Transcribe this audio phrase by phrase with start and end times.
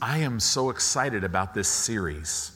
[0.00, 2.52] I am so excited about this series.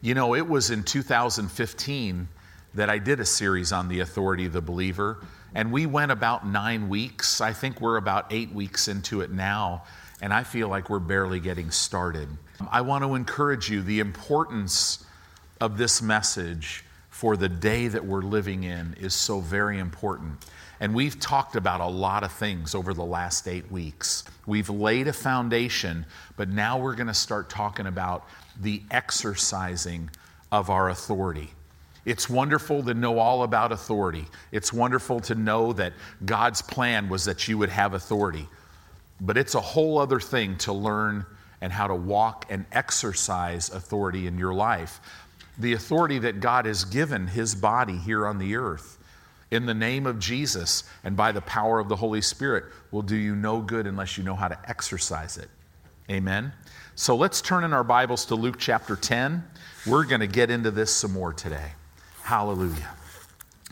[0.00, 2.26] You know, it was in 2015
[2.72, 5.22] that I did a series on the authority of the believer,
[5.54, 7.42] and we went about nine weeks.
[7.42, 9.82] I think we're about eight weeks into it now,
[10.22, 12.28] and I feel like we're barely getting started.
[12.70, 15.04] I want to encourage you the importance
[15.60, 20.46] of this message for the day that we're living in is so very important.
[20.80, 24.24] And we've talked about a lot of things over the last eight weeks.
[24.46, 26.06] We've laid a foundation,
[26.38, 28.26] but now we're going to start talking about
[28.58, 30.08] the exercising
[30.50, 31.50] of our authority.
[32.06, 34.24] It's wonderful to know all about authority.
[34.52, 35.92] It's wonderful to know that
[36.24, 38.48] God's plan was that you would have authority.
[39.20, 41.26] But it's a whole other thing to learn
[41.60, 45.00] and how to walk and exercise authority in your life.
[45.58, 48.96] The authority that God has given his body here on the earth
[49.50, 53.16] in the name of Jesus and by the power of the Holy Spirit will do
[53.16, 55.48] you no good unless you know how to exercise it.
[56.10, 56.52] Amen.
[56.94, 59.44] So let's turn in our Bibles to Luke chapter 10.
[59.86, 61.72] We're going to get into this some more today.
[62.22, 62.94] Hallelujah.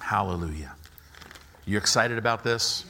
[0.00, 0.74] Hallelujah.
[1.66, 2.84] You excited about this?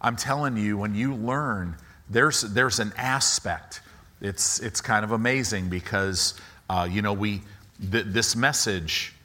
[0.00, 1.76] I'm telling you, when you learn,
[2.08, 3.80] there's, there's an aspect.
[4.20, 6.34] It's, it's kind of amazing because,
[6.70, 7.42] uh, you know, we,
[7.90, 9.15] th- this message,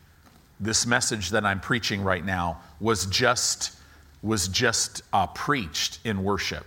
[0.62, 3.76] this message that I'm preaching right now was just
[4.22, 6.66] was just uh, preached in worship.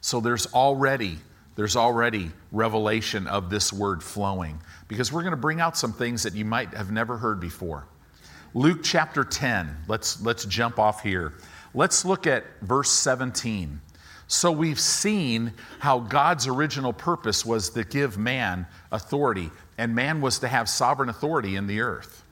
[0.00, 1.18] So there's already
[1.54, 6.22] there's already revelation of this word flowing because we're going to bring out some things
[6.22, 7.86] that you might have never heard before.
[8.54, 9.76] Luke chapter 10.
[9.88, 11.34] Let's let's jump off here.
[11.74, 13.80] Let's look at verse 17.
[14.26, 20.38] So we've seen how God's original purpose was to give man authority, and man was
[20.40, 22.24] to have sovereign authority in the earth.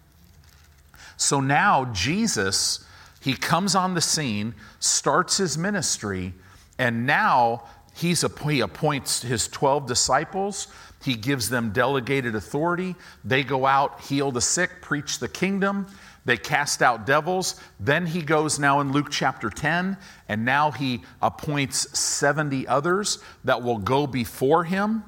[1.17, 2.85] So now Jesus,
[3.21, 6.35] he comes on the scene, starts his ministry,
[6.79, 7.65] and now
[7.95, 10.69] he's he appoints his 12 disciples.
[11.03, 12.95] He gives them delegated authority.
[13.25, 15.87] They go out, heal the sick, preach the kingdom.
[16.25, 17.61] They cast out devils.
[17.79, 19.97] Then he goes now in Luke chapter 10,
[20.29, 25.05] and now he appoints 70 others that will go before him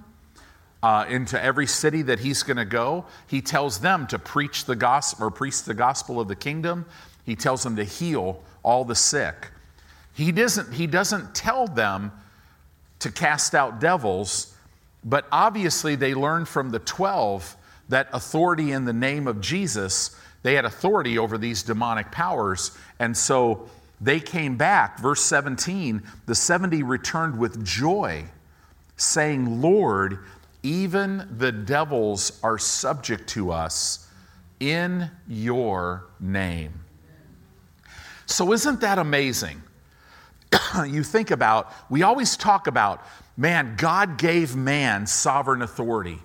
[0.82, 3.06] uh, into every city that he's going to go.
[3.26, 6.86] He tells them to preach the gospel or preach the gospel of the kingdom.
[7.24, 9.48] He tells them to heal all the sick.
[10.14, 12.12] He doesn't, he doesn't tell them
[13.00, 14.54] to cast out devils,
[15.04, 17.56] but obviously they learned from the 12
[17.88, 22.76] that authority in the name of Jesus, they had authority over these demonic powers.
[22.98, 23.68] And so
[24.00, 24.98] they came back.
[24.98, 28.24] Verse 17 the 70 returned with joy,
[28.96, 30.18] saying, Lord,
[30.68, 34.06] even the devils are subject to us
[34.60, 36.74] in your name.
[38.26, 39.62] So, isn't that amazing?
[40.86, 43.02] you think about, we always talk about,
[43.38, 46.18] man, God gave man sovereign authority.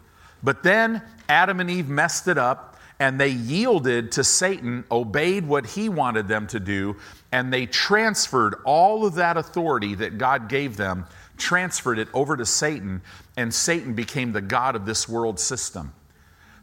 [0.44, 5.66] But then Adam and Eve messed it up and they yielded to Satan, obeyed what
[5.66, 6.98] he wanted them to do,
[7.32, 11.06] and they transferred all of that authority that God gave them
[11.44, 13.02] transferred it over to Satan,
[13.36, 15.94] and Satan became the God of this world system.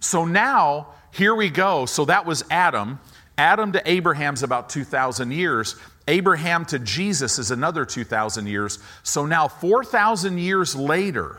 [0.00, 1.84] So now, here we go.
[1.84, 2.98] So that was Adam.
[3.36, 5.76] Adam to Abraham's about 2,000 years.
[6.08, 8.78] Abraham to Jesus is another 2,000 years.
[9.02, 11.38] So now, 4,000 years later,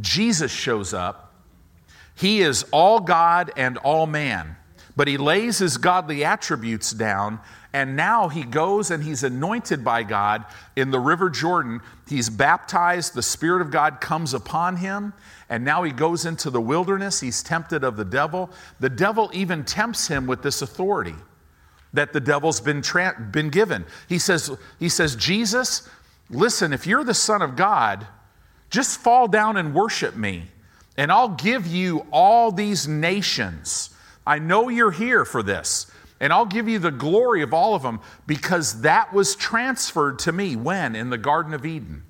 [0.00, 1.34] Jesus shows up.
[2.14, 4.56] He is all God and all man,
[4.96, 7.40] but he lays his godly attributes down
[7.76, 11.82] and now he goes and he's anointed by God in the River Jordan.
[12.08, 15.12] He's baptized, the Spirit of God comes upon him,
[15.50, 17.20] and now he goes into the wilderness.
[17.20, 18.48] He's tempted of the devil.
[18.80, 21.16] The devil even tempts him with this authority
[21.92, 23.84] that the devil's been, tra- been given.
[24.08, 25.86] He says, he says, Jesus,
[26.30, 28.06] listen, if you're the Son of God,
[28.70, 30.44] just fall down and worship me,
[30.96, 33.90] and I'll give you all these nations.
[34.26, 35.92] I know you're here for this.
[36.20, 40.32] And I'll give you the glory of all of them because that was transferred to
[40.32, 40.96] me when?
[40.96, 42.02] In the Garden of Eden.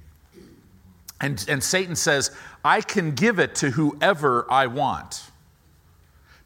[1.21, 2.31] And, and Satan says,
[2.65, 5.31] I can give it to whoever I want.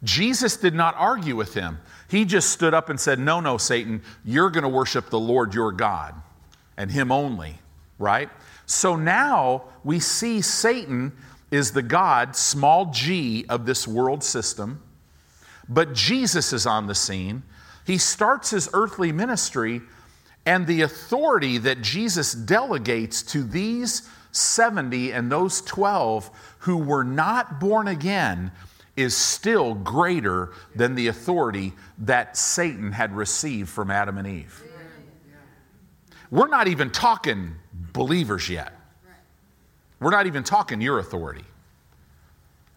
[0.02, 1.78] Jesus did not argue with him.
[2.08, 5.54] He just stood up and said, No, no, Satan, you're going to worship the Lord
[5.54, 6.14] your God
[6.76, 7.56] and him only,
[7.98, 8.30] right?
[8.64, 11.12] So now we see Satan
[11.50, 14.82] is the God, small g, of this world system.
[15.68, 17.42] But Jesus is on the scene.
[17.90, 19.82] He starts his earthly ministry,
[20.46, 27.58] and the authority that Jesus delegates to these 70 and those 12 who were not
[27.58, 28.52] born again
[28.96, 34.62] is still greater than the authority that Satan had received from Adam and Eve.
[36.30, 38.72] We're not even talking believers yet.
[39.98, 41.44] We're not even talking your authority.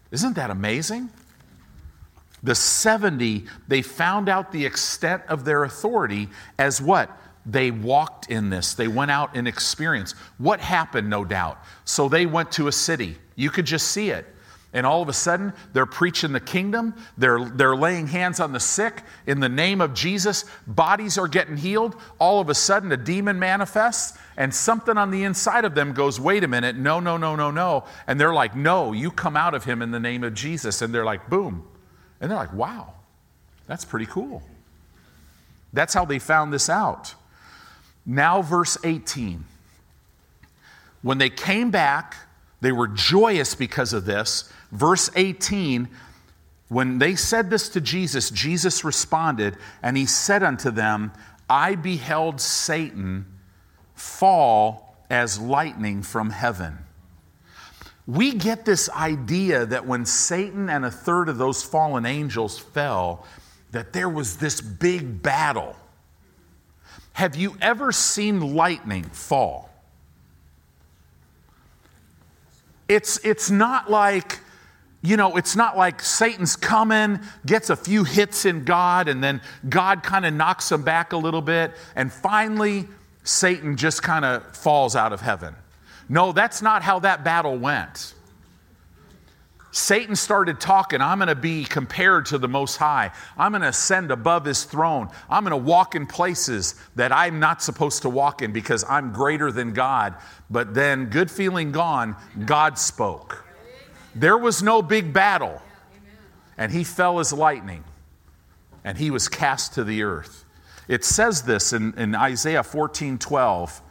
[0.10, 1.12] Isn't that amazing?
[2.44, 6.30] The 70, they found out the extent of their authority
[6.60, 7.10] as what?
[7.46, 8.74] They walked in this.
[8.74, 10.16] They went out and experienced.
[10.38, 11.58] What happened, no doubt?
[11.86, 13.18] So they went to a city.
[13.36, 14.28] You could just see it.
[14.76, 16.96] And all of a sudden, they're preaching the kingdom.
[17.16, 20.46] They're, they're laying hands on the sick in the name of Jesus.
[20.66, 21.96] Bodies are getting healed.
[22.18, 26.20] All of a sudden, a demon manifests, and something on the inside of them goes,
[26.20, 27.84] Wait a minute, no, no, no, no, no.
[28.08, 30.82] And they're like, No, you come out of him in the name of Jesus.
[30.82, 31.68] And they're like, Boom.
[32.24, 32.94] And they're like, Wow,
[33.68, 34.42] that's pretty cool.
[35.74, 37.14] That's how they found this out.
[38.06, 39.44] Now, verse 18.
[41.02, 42.16] When they came back,
[42.62, 44.50] they were joyous because of this.
[44.72, 45.90] Verse 18,
[46.70, 51.12] when they said this to Jesus, Jesus responded, and he said unto them,
[51.50, 53.26] I beheld Satan
[53.96, 56.78] fall as lightning from heaven.
[58.06, 63.26] We get this idea that when Satan and a third of those fallen angels fell,
[63.72, 65.76] that there was this big battle.
[67.14, 69.70] Have you ever seen lightning fall?
[72.88, 74.40] It's, it's not like
[75.06, 79.42] you know, it's not like Satan's coming, gets a few hits in God, and then
[79.68, 82.88] God kind of knocks him back a little bit, and finally
[83.26, 85.56] Satan just kind of falls out of heaven.
[86.10, 88.14] No, that's not how that battle went.
[89.74, 93.12] Satan started talking, I'm going to be compared to the Most High.
[93.36, 95.10] I'm going to ascend above his throne.
[95.28, 99.12] I'm going to walk in places that I'm not supposed to walk in because I'm
[99.12, 100.14] greater than God.
[100.48, 102.16] But then, good feeling gone,
[102.46, 103.44] God spoke.
[104.14, 105.60] There was no big battle.
[106.56, 107.84] And he fell as lightning.
[108.84, 110.46] And he was cast to the earth.
[110.88, 113.82] It says this in, in Isaiah 14 12.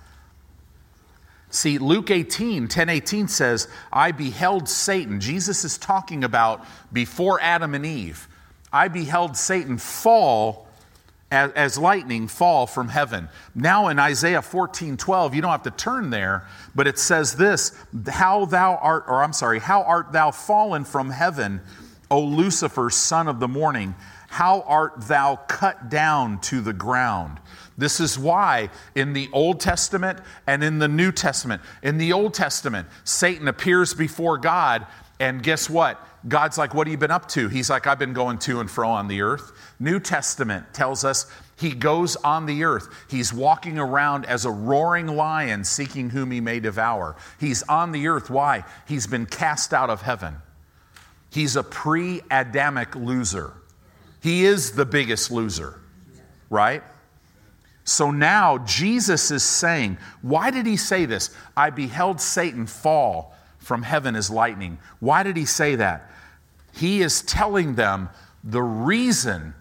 [1.53, 5.21] See, Luke 18, 10 18 says, I beheld Satan.
[5.21, 8.27] Jesus is talking about before Adam and Eve.
[8.73, 10.67] I beheld Satan fall
[11.31, 13.29] as, as, lightning fall from heaven.
[13.55, 17.79] Now in Isaiah 14, 12, you don't have to turn there, but it says this
[18.09, 21.61] How thou art, or I'm sorry, how art thou fallen from heaven,
[22.11, 23.95] O Lucifer, son of the morning?
[24.29, 27.39] How art thou cut down to the ground?
[27.83, 32.33] This is why in the Old Testament and in the New Testament, in the Old
[32.33, 34.87] Testament, Satan appears before God,
[35.19, 36.01] and guess what?
[36.29, 37.49] God's like, What have you been up to?
[37.49, 39.51] He's like, I've been going to and fro on the earth.
[39.81, 41.27] New Testament tells us
[41.57, 42.87] he goes on the earth.
[43.11, 47.17] He's walking around as a roaring lion seeking whom he may devour.
[47.41, 48.31] He's on the earth.
[48.31, 48.63] Why?
[48.87, 50.37] He's been cast out of heaven.
[51.31, 53.55] He's a pre Adamic loser.
[54.21, 55.81] He is the biggest loser,
[56.49, 56.85] right?
[57.85, 61.31] So now Jesus is saying, why did he say this?
[61.57, 64.79] I beheld Satan fall from heaven as lightning.
[65.01, 66.11] Why did he say that?
[66.73, 68.09] He is telling them
[68.45, 69.55] the reason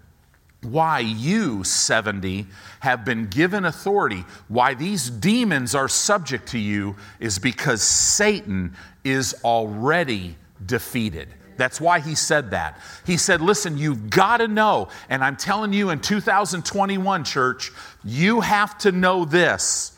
[0.62, 2.46] why you, 70,
[2.82, 9.36] have been given authority, why these demons are subject to you, is because Satan is
[9.44, 11.30] already defeated.
[11.62, 12.80] That's why he said that.
[13.06, 17.72] He said, Listen, you've got to know, and I'm telling you in 2021, church,
[18.04, 19.96] you have to know this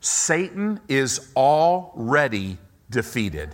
[0.00, 2.56] Satan is already
[2.88, 3.50] defeated.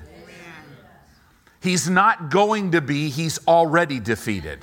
[1.63, 4.59] He's not going to be, he's already defeated.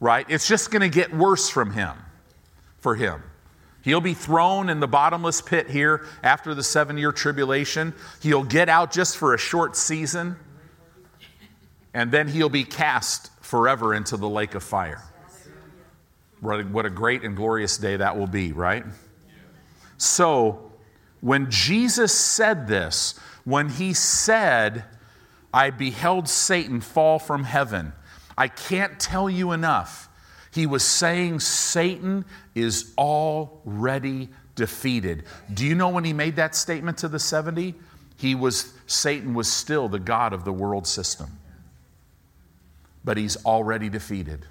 [0.00, 0.26] Right?
[0.28, 1.92] It's just going to get worse from him,
[2.80, 3.22] for him.
[3.82, 7.94] He'll be thrown in the bottomless pit here after the seven year tribulation.
[8.20, 10.34] He'll get out just for a short season,
[11.94, 15.02] and then he'll be cast forever into the lake of fire.
[16.40, 18.84] What a great and glorious day that will be, right?
[19.96, 20.72] So,
[21.20, 24.84] when Jesus said this, when he said,
[25.52, 27.92] I beheld Satan fall from heaven.
[28.36, 30.08] I can't tell you enough.
[30.50, 35.24] He was saying Satan is already defeated.
[35.52, 37.74] Do you know when he made that statement to the 70?
[38.16, 41.28] He was Satan was still the god of the world system.
[43.04, 44.46] But he's already defeated.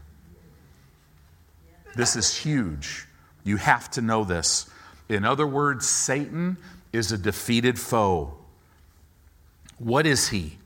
[1.95, 3.07] This is huge.
[3.43, 4.69] You have to know this.
[5.09, 6.57] In other words, Satan
[6.93, 8.33] is a defeated foe.
[9.77, 10.57] What is he?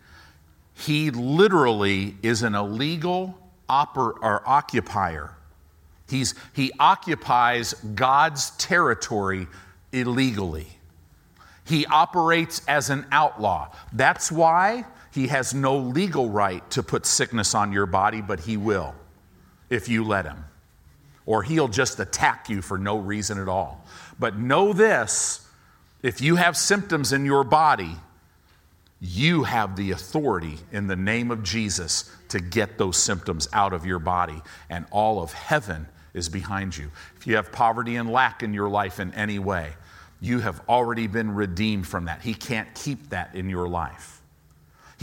[0.73, 3.39] He literally is an illegal
[3.69, 5.31] oper- or occupier.
[6.09, 9.47] He's, he occupies God's territory
[9.91, 10.67] illegally.
[11.63, 13.71] He operates as an outlaw.
[13.93, 18.57] That's why he has no legal right to put sickness on your body, but he
[18.57, 18.93] will
[19.69, 20.45] if you let him.
[21.25, 23.83] Or he'll just attack you for no reason at all.
[24.19, 25.47] But know this
[26.03, 27.95] if you have symptoms in your body,
[28.99, 33.85] You have the authority in the name of Jesus to get those symptoms out of
[33.85, 36.89] your body, and all of heaven is behind you.
[37.17, 39.73] If you have poverty and lack in your life in any way,
[40.21, 42.21] you have already been redeemed from that.
[42.21, 44.14] He can't keep that in your life.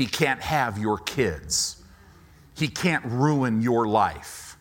[0.02, 1.80] He can't have your kids.
[2.56, 4.56] He can't ruin your life.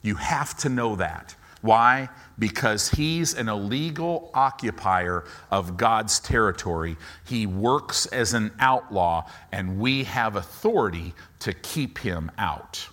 [0.00, 1.36] You have to know that.
[1.60, 2.08] Why?
[2.38, 6.96] Because he's an illegal occupier of God's territory.
[7.26, 12.88] He works as an outlaw, and we have authority to keep him out.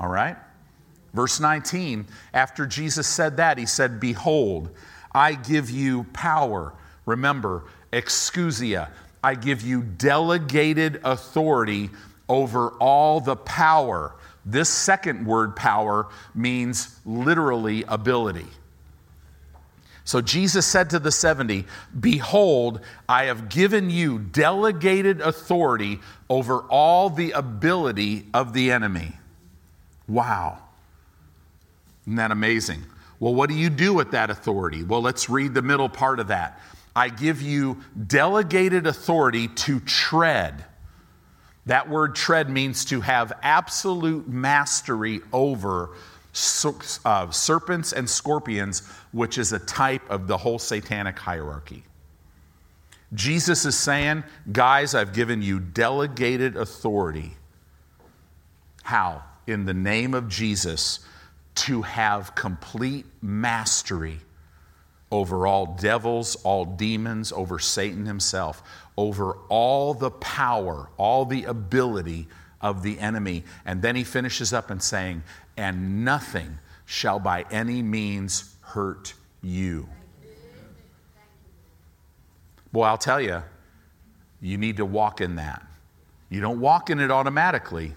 [0.00, 0.38] All right?
[1.12, 4.70] Verse 19, after Jesus said that, he said, Behold,
[5.12, 6.72] I give you power.
[7.04, 8.88] Remember, exousia.
[9.22, 11.90] I give you delegated authority
[12.28, 14.14] over all the power.
[14.44, 18.46] This second word, power, means literally ability.
[20.04, 21.64] So Jesus said to the 70,
[21.98, 25.98] Behold, I have given you delegated authority
[26.30, 29.14] over all the ability of the enemy.
[30.06, 30.58] Wow.
[32.04, 32.84] Isn't that amazing?
[33.18, 34.84] Well, what do you do with that authority?
[34.84, 36.60] Well, let's read the middle part of that.
[36.96, 40.64] I give you delegated authority to tread.
[41.66, 45.90] That word tread means to have absolute mastery over
[47.04, 48.80] uh, serpents and scorpions,
[49.12, 51.82] which is a type of the whole satanic hierarchy.
[53.12, 57.36] Jesus is saying, Guys, I've given you delegated authority.
[58.84, 59.22] How?
[59.46, 61.00] In the name of Jesus
[61.56, 64.20] to have complete mastery
[65.10, 68.62] over all devils, all demons, over Satan himself,
[68.96, 72.26] over all the power, all the ability
[72.60, 73.44] of the enemy.
[73.64, 75.22] And then he finishes up and saying,
[75.56, 79.88] And nothing shall by any means hurt you.
[82.72, 83.42] Boy, I'll tell you,
[84.40, 85.64] you need to walk in that.
[86.28, 87.94] You don't walk in it automatically.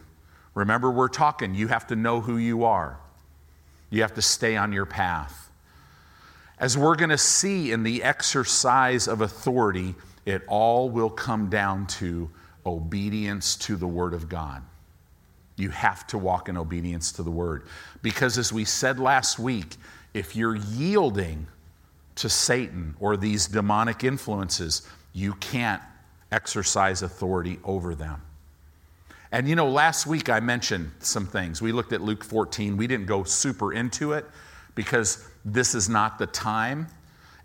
[0.54, 3.00] Remember, we're talking, you have to know who you are.
[3.90, 5.49] You have to stay on your path.
[6.60, 11.88] As we're going to see in the exercise of authority, it all will come down
[11.88, 12.30] to
[12.66, 14.62] obedience to the Word of God.
[15.56, 17.64] You have to walk in obedience to the Word.
[18.02, 19.76] Because as we said last week,
[20.14, 21.48] if you're yielding
[22.16, 25.82] to Satan or these demonic influences, you can't
[26.32, 28.22] exercise authority over them.
[29.32, 31.62] And you know, last week I mentioned some things.
[31.62, 32.78] We looked at Luke 14.
[32.78, 34.26] We didn't go super into it
[34.76, 36.88] because this is not the time.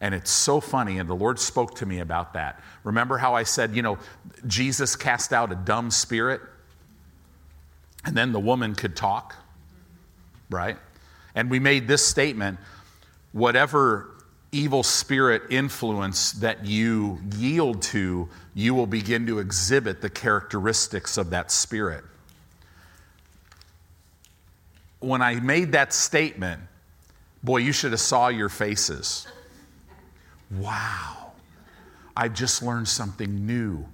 [0.01, 2.61] And it's so funny, and the Lord spoke to me about that.
[2.83, 3.97] Remember how I said, you know,
[4.47, 6.43] Jesus cast out a dumb spirit,
[8.05, 9.35] and then the woman could talk,
[10.51, 10.77] right?
[11.35, 12.59] And we made this statement
[13.33, 14.11] whatever
[14.53, 21.31] evil spirit influence that you yield to, you will begin to exhibit the characteristics of
[21.31, 22.05] that spirit.
[25.01, 26.61] When I made that statement,
[27.45, 29.29] boy, you should have saw your faces.
[30.51, 31.33] Wow.
[32.17, 33.85] I just learned something new.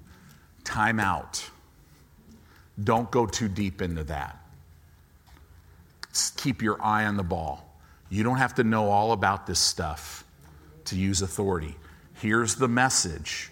[0.64, 1.44] Time out.
[2.82, 4.36] Don't go too deep into that.
[6.10, 7.66] Just keep your eye on the ball.
[8.08, 10.24] You don't have to know all about this stuff
[10.86, 11.76] to use authority.
[12.14, 13.50] Here's the message.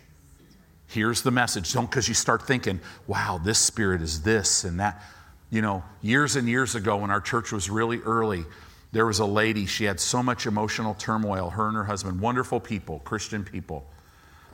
[0.89, 1.73] Here's the message.
[1.73, 5.03] Don't because you start thinking, wow, this spirit is this and that.
[5.51, 8.45] You know, years and years ago when our church was really early,
[8.93, 12.61] there was a lady, she had so much emotional turmoil, her and her husband, wonderful
[12.61, 13.87] people, Christian people.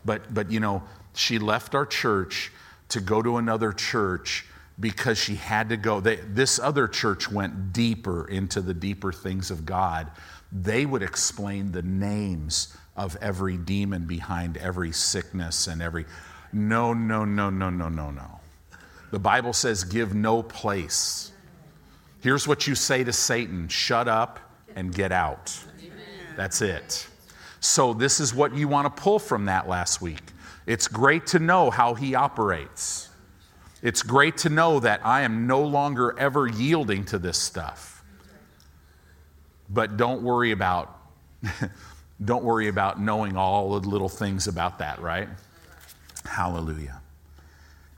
[0.04, 0.82] But, but you know,
[1.14, 2.52] she left our church
[2.90, 4.44] to go to another church
[4.78, 6.00] because she had to go.
[6.00, 10.10] They, this other church went deeper into the deeper things of God
[10.54, 16.06] they would explain the names of every demon behind every sickness and every.
[16.52, 18.40] No, no, no, no, no, no, no.
[19.10, 21.32] The Bible says, give no place.
[22.24, 24.40] Here's what you say to Satan shut up
[24.74, 25.62] and get out.
[26.38, 27.06] That's it.
[27.60, 30.22] So, this is what you want to pull from that last week.
[30.66, 33.10] It's great to know how he operates.
[33.82, 38.02] It's great to know that I am no longer ever yielding to this stuff.
[39.68, 40.98] But don't worry about
[42.24, 45.28] don't worry about knowing all the little things about that, right?
[46.24, 47.02] Hallelujah.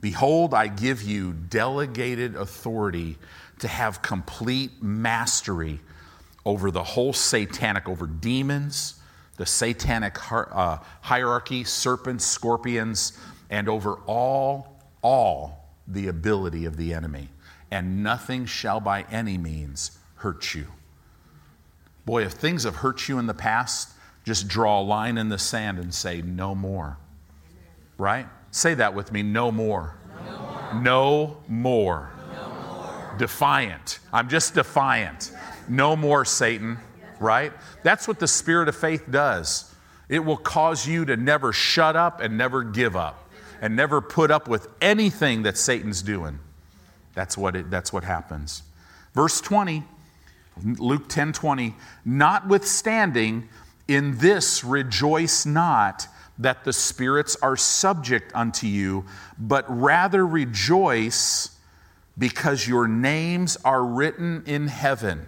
[0.00, 3.18] Behold, I give you delegated authority
[3.58, 5.80] to have complete mastery
[6.44, 9.00] over the whole satanic, over demons,
[9.36, 13.18] the satanic uh, hierarchy, serpents, scorpions,
[13.50, 17.28] and over all, all the ability of the enemy.
[17.70, 20.66] And nothing shall by any means hurt you.
[22.04, 23.90] Boy, if things have hurt you in the past,
[24.24, 26.96] just draw a line in the sand and say, no more.
[27.98, 28.26] Right?
[28.50, 29.96] Say that with me no more.
[30.24, 30.82] No more.
[30.82, 32.10] No more.
[33.18, 33.98] Defiant.
[34.12, 35.32] I'm just defiant.
[35.68, 36.78] No more, Satan,
[37.18, 37.52] right?
[37.82, 39.74] That's what the spirit of faith does.
[40.08, 43.30] It will cause you to never shut up and never give up
[43.60, 46.38] and never put up with anything that Satan's doing.
[47.14, 48.62] That's what, it, that's what happens.
[49.14, 49.82] Verse 20,
[50.78, 53.48] Luke 10 20, notwithstanding,
[53.88, 56.08] in this rejoice not
[56.38, 59.04] that the spirits are subject unto you,
[59.38, 61.55] but rather rejoice
[62.18, 65.26] because your names are written in heaven.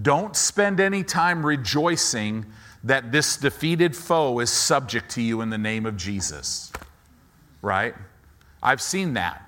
[0.00, 2.46] Don't spend any time rejoicing
[2.84, 6.72] that this defeated foe is subject to you in the name of Jesus.
[7.62, 7.94] Right?
[8.62, 9.42] I've seen that.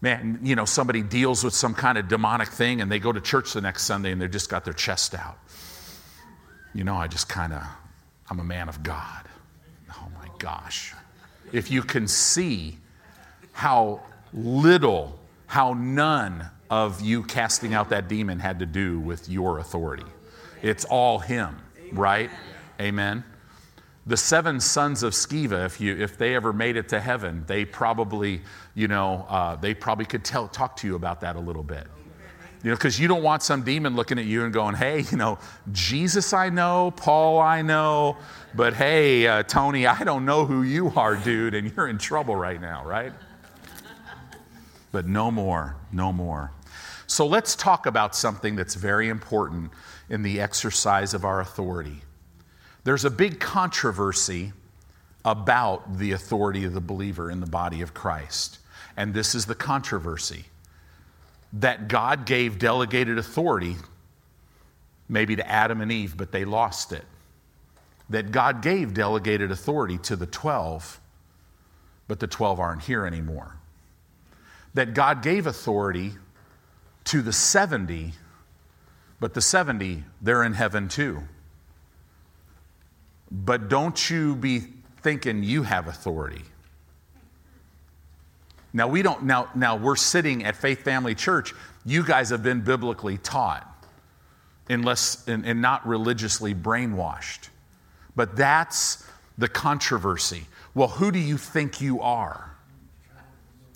[0.00, 3.20] Man, you know, somebody deals with some kind of demonic thing and they go to
[3.20, 5.38] church the next Sunday and they've just got their chest out.
[6.74, 7.62] You know, I just kind of
[8.28, 9.28] I'm a man of God.
[9.90, 10.94] Oh my gosh.
[11.52, 12.78] If you can see
[13.52, 14.00] how
[14.32, 20.06] little, how none of you casting out that demon had to do with your authority.
[20.62, 21.58] It's all him,
[21.92, 22.30] right?
[22.80, 23.24] Amen.
[24.06, 27.66] The seven sons of Sceva, if you if they ever made it to heaven, they
[27.66, 28.40] probably,
[28.74, 31.86] you know, uh, they probably could tell talk to you about that a little bit.
[32.64, 35.18] You know, because you don't want some demon looking at you and going, hey, you
[35.18, 35.38] know,
[35.72, 38.16] Jesus I know, Paul I know,
[38.54, 42.34] but hey, uh, Tony, I don't know who you are, dude, and you're in trouble
[42.34, 43.12] right now, right?
[44.92, 46.52] But no more, no more.
[47.06, 49.70] So let's talk about something that's very important
[50.08, 52.02] in the exercise of our authority.
[52.84, 54.52] There's a big controversy
[55.24, 58.58] about the authority of the believer in the body of Christ.
[58.96, 60.44] And this is the controversy
[61.54, 63.76] that God gave delegated authority,
[65.08, 67.04] maybe to Adam and Eve, but they lost it.
[68.10, 71.00] That God gave delegated authority to the 12,
[72.08, 73.56] but the 12 aren't here anymore.
[74.74, 76.12] That God gave authority
[77.04, 78.12] to the 70,
[79.20, 81.20] but the 70, they're in heaven too.
[83.30, 84.62] But don't you be
[85.02, 86.42] thinking you have authority.
[88.72, 91.54] Now we don't now now we're sitting at Faith Family Church.
[91.84, 93.66] You guys have been biblically taught,
[94.68, 97.48] unless and, and not religiously brainwashed.
[98.16, 99.04] But that's
[99.36, 100.46] the controversy.
[100.74, 102.54] Well, who do you think you are?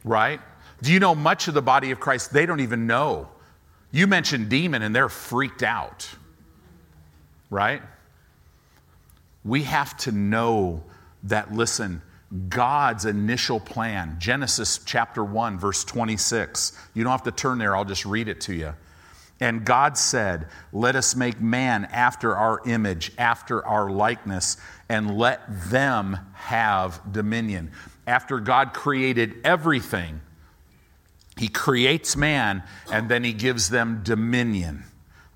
[0.04, 0.40] Right?
[0.82, 2.32] Do you know much of the body of Christ?
[2.32, 3.28] They don't even know.
[3.90, 6.08] You mentioned demon and they're freaked out.
[7.50, 7.82] Right?
[9.44, 10.82] We have to know
[11.24, 12.02] that, listen,
[12.48, 14.16] God's initial plan.
[14.18, 16.72] Genesis chapter 1, verse 26.
[16.94, 18.74] You don't have to turn there, I'll just read it to you.
[19.38, 24.56] And God said, Let us make man after our image, after our likeness,
[24.88, 27.70] and let them have dominion.
[28.06, 30.20] After God created everything,
[31.36, 34.84] He creates man and then He gives them dominion,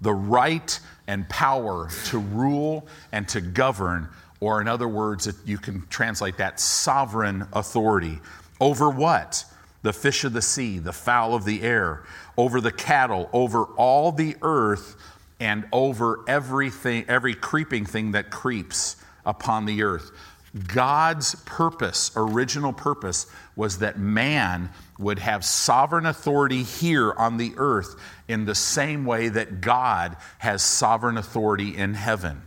[0.01, 4.09] the right and power to rule and to govern
[4.41, 8.19] or, in other words, you can translate that sovereign authority.
[8.59, 9.45] Over what?
[9.83, 12.05] The fish of the sea, the fowl of the air,
[12.37, 14.97] over the cattle, over all the earth,
[15.39, 20.11] and over everything, every creeping thing that creeps upon the earth.
[20.67, 27.97] God's purpose, original purpose, was that man would have sovereign authority here on the earth
[28.29, 32.43] in the same way that God has sovereign authority in heaven.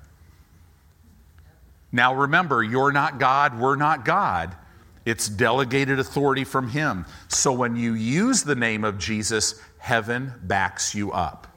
[1.91, 4.55] Now remember, you're not God, we're not God.
[5.05, 7.05] It's delegated authority from Him.
[7.27, 11.47] So when you use the name of Jesus, heaven backs you up.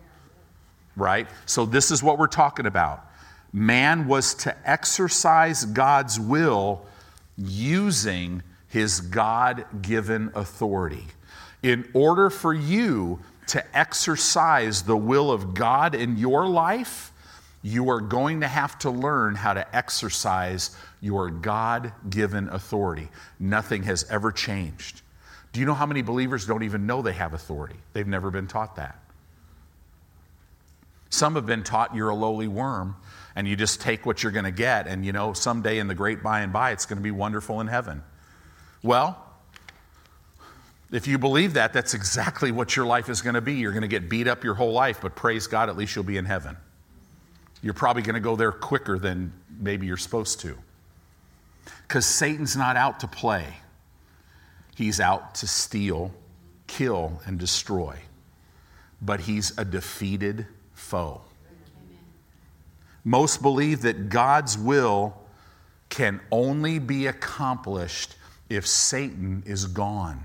[0.97, 1.29] Right?
[1.45, 3.05] So this is what we're talking about.
[3.53, 6.85] Man was to exercise God's will
[7.37, 8.43] using
[8.77, 11.07] his God given authority.
[11.62, 17.11] In order for you to exercise the will of God in your life,
[17.62, 23.09] you are going to have to learn how to exercise your God given authority.
[23.41, 25.01] Nothing has ever changed.
[25.55, 27.77] Do you know how many believers don't even know they have authority?
[27.95, 28.99] They've never been taught that.
[31.09, 32.97] Some have been taught you're a lowly worm
[33.37, 35.95] and you just take what you're going to get, and you know, someday in the
[35.95, 38.03] great by and by, it's going to be wonderful in heaven.
[38.83, 39.23] Well,
[40.93, 43.55] if you believe that, that's exactly what your life is going to be.
[43.55, 46.05] You're going to get beat up your whole life, but praise God, at least you'll
[46.05, 46.57] be in heaven
[47.62, 50.57] you're probably going to go there quicker than maybe you're supposed to.
[51.83, 53.57] Because Satan's not out to play,
[54.77, 56.12] he's out to steal,
[56.69, 57.97] kill, and destroy.
[59.03, 61.23] But he's a defeated foe.
[63.05, 65.17] Most believe that God's will
[65.89, 68.15] can only be accomplished
[68.49, 70.25] if Satan is gone.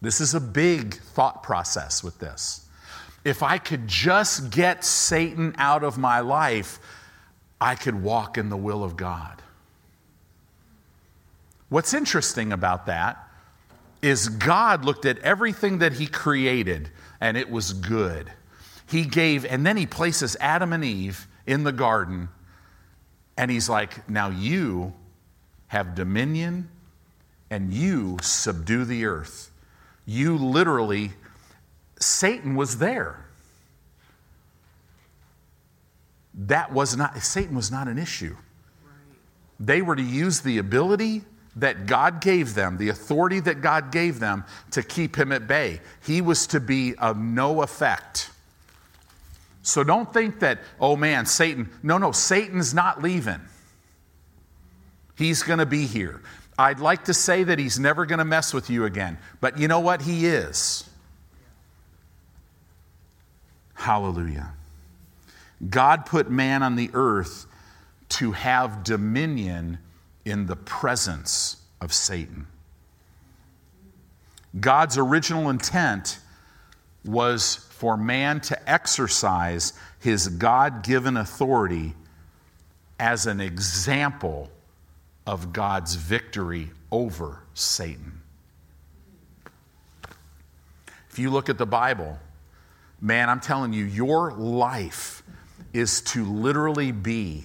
[0.00, 2.66] This is a big thought process with this.
[3.24, 6.78] If I could just get Satan out of my life,
[7.60, 9.42] I could walk in the will of God.
[11.68, 13.28] What's interesting about that
[14.00, 18.30] is God looked at everything that He created and it was good.
[18.86, 22.28] He gave, and then He places Adam and Eve in the garden
[23.36, 24.94] and He's like, now you
[25.68, 26.68] have dominion
[27.50, 29.50] and you subdue the earth.
[30.06, 31.12] You literally,
[31.98, 33.24] Satan was there.
[36.34, 38.36] That was not, Satan was not an issue.
[39.60, 41.22] They were to use the ability
[41.56, 45.80] that God gave them, the authority that God gave them to keep him at bay.
[46.06, 48.30] He was to be of no effect.
[49.62, 51.68] So don't think that, oh man, Satan.
[51.82, 53.40] No, no, Satan's not leaving.
[55.18, 56.22] He's going to be here.
[56.56, 59.66] I'd like to say that he's never going to mess with you again, but you
[59.66, 60.02] know what?
[60.02, 60.88] He is.
[63.74, 64.52] Hallelujah.
[65.68, 67.46] God put man on the earth
[68.10, 69.78] to have dominion
[70.24, 72.46] in the presence of Satan.
[74.58, 76.20] God's original intent
[77.04, 81.94] was for man to exercise his God given authority
[83.00, 84.50] as an example
[85.28, 88.22] of God's victory over Satan.
[91.10, 92.18] If you look at the Bible,
[92.98, 95.22] man, I'm telling you, your life
[95.74, 97.44] is to literally be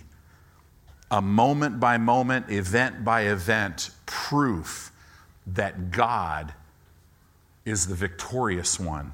[1.11, 4.93] a moment by moment, event by event proof
[5.47, 6.53] that God
[7.65, 9.11] is the victorious one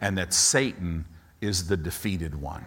[0.00, 1.04] and that Satan
[1.40, 2.64] is the defeated one.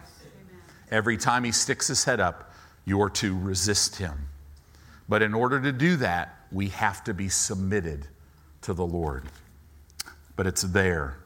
[0.92, 4.28] Every time he sticks his head up, you're to resist him.
[5.10, 8.08] But in order to do that, we have to be submitted
[8.62, 9.26] to the Lord.
[10.36, 11.18] But it's there.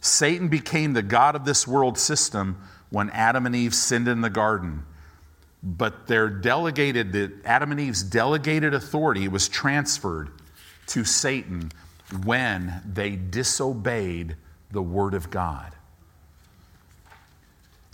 [0.00, 4.30] Satan became the God of this world system when Adam and Eve sinned in the
[4.30, 4.84] garden
[5.66, 10.30] but their delegated, the, Adam and Eve's delegated authority was transferred
[10.86, 11.72] to Satan
[12.24, 14.36] when they disobeyed
[14.70, 15.72] the Word of God.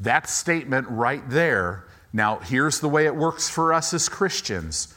[0.00, 4.94] That statement right there, now here's the way it works for us as Christians.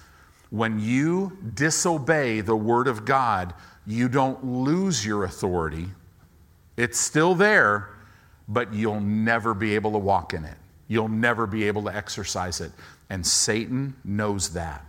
[0.49, 3.53] When you disobey the Word of God,
[3.87, 5.87] you don't lose your authority.
[6.77, 7.89] It's still there,
[8.47, 10.57] but you'll never be able to walk in it.
[10.87, 12.71] You'll never be able to exercise it.
[13.09, 14.83] And Satan knows that.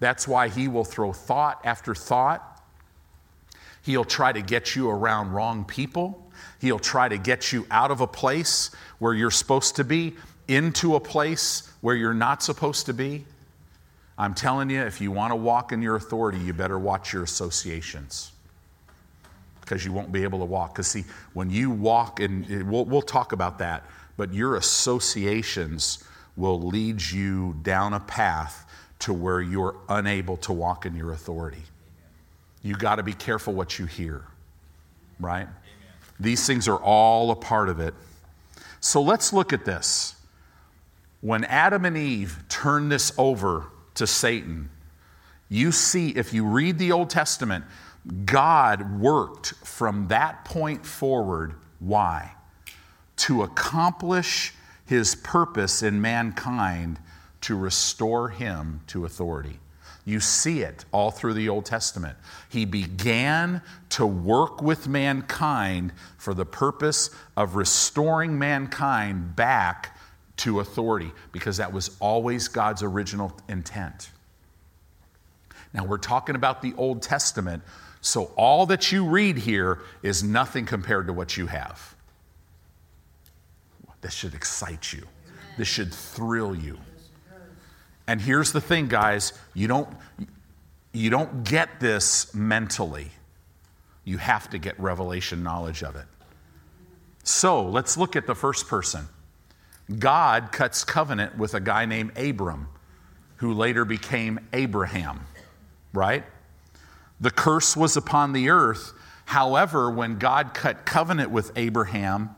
[0.00, 2.62] That's why he will throw thought after thought.
[3.82, 6.30] He'll try to get you around wrong people.
[6.60, 10.14] He'll try to get you out of a place where you're supposed to be
[10.48, 13.24] into a place where you're not supposed to be.
[14.16, 17.24] I'm telling you, if you want to walk in your authority, you better watch your
[17.24, 18.30] associations
[19.60, 20.74] because you won't be able to walk.
[20.74, 23.84] Because, see, when you walk, and we'll, we'll talk about that,
[24.16, 26.04] but your associations
[26.36, 31.62] will lead you down a path to where you're unable to walk in your authority.
[32.62, 34.24] You got to be careful what you hear,
[35.18, 35.42] right?
[35.42, 35.52] Amen.
[36.20, 37.94] These things are all a part of it.
[38.80, 40.13] So let's look at this.
[41.24, 44.68] When Adam and Eve turned this over to Satan,
[45.48, 47.64] you see, if you read the Old Testament,
[48.24, 51.54] God worked from that point forward.
[51.78, 52.34] Why?
[53.16, 54.52] to accomplish
[54.84, 56.98] his purpose in mankind
[57.40, 59.58] to restore him to authority.
[60.06, 62.18] You see it all through the Old Testament.
[62.50, 69.93] He began to work with mankind for the purpose of restoring mankind back
[70.38, 74.10] to authority because that was always God's original intent.
[75.72, 77.62] Now, we're talking about the Old Testament,
[78.00, 81.94] so all that you read here is nothing compared to what you have.
[84.00, 85.06] This should excite you.
[85.56, 86.78] This should thrill you.
[88.06, 89.88] And here's the thing, guys you don't,
[90.92, 93.08] you don't get this mentally,
[94.04, 96.04] you have to get revelation knowledge of it.
[97.22, 99.08] So let's look at the first person.
[99.98, 102.68] God cuts covenant with a guy named Abram,
[103.36, 105.26] who later became Abraham,
[105.92, 106.24] right?
[107.20, 108.92] The curse was upon the earth.
[109.26, 112.30] However, when God cut covenant with Abraham,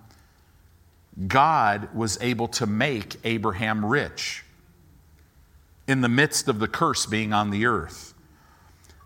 [1.26, 4.44] God was able to make Abraham rich
[5.86, 8.12] in the midst of the curse being on the earth.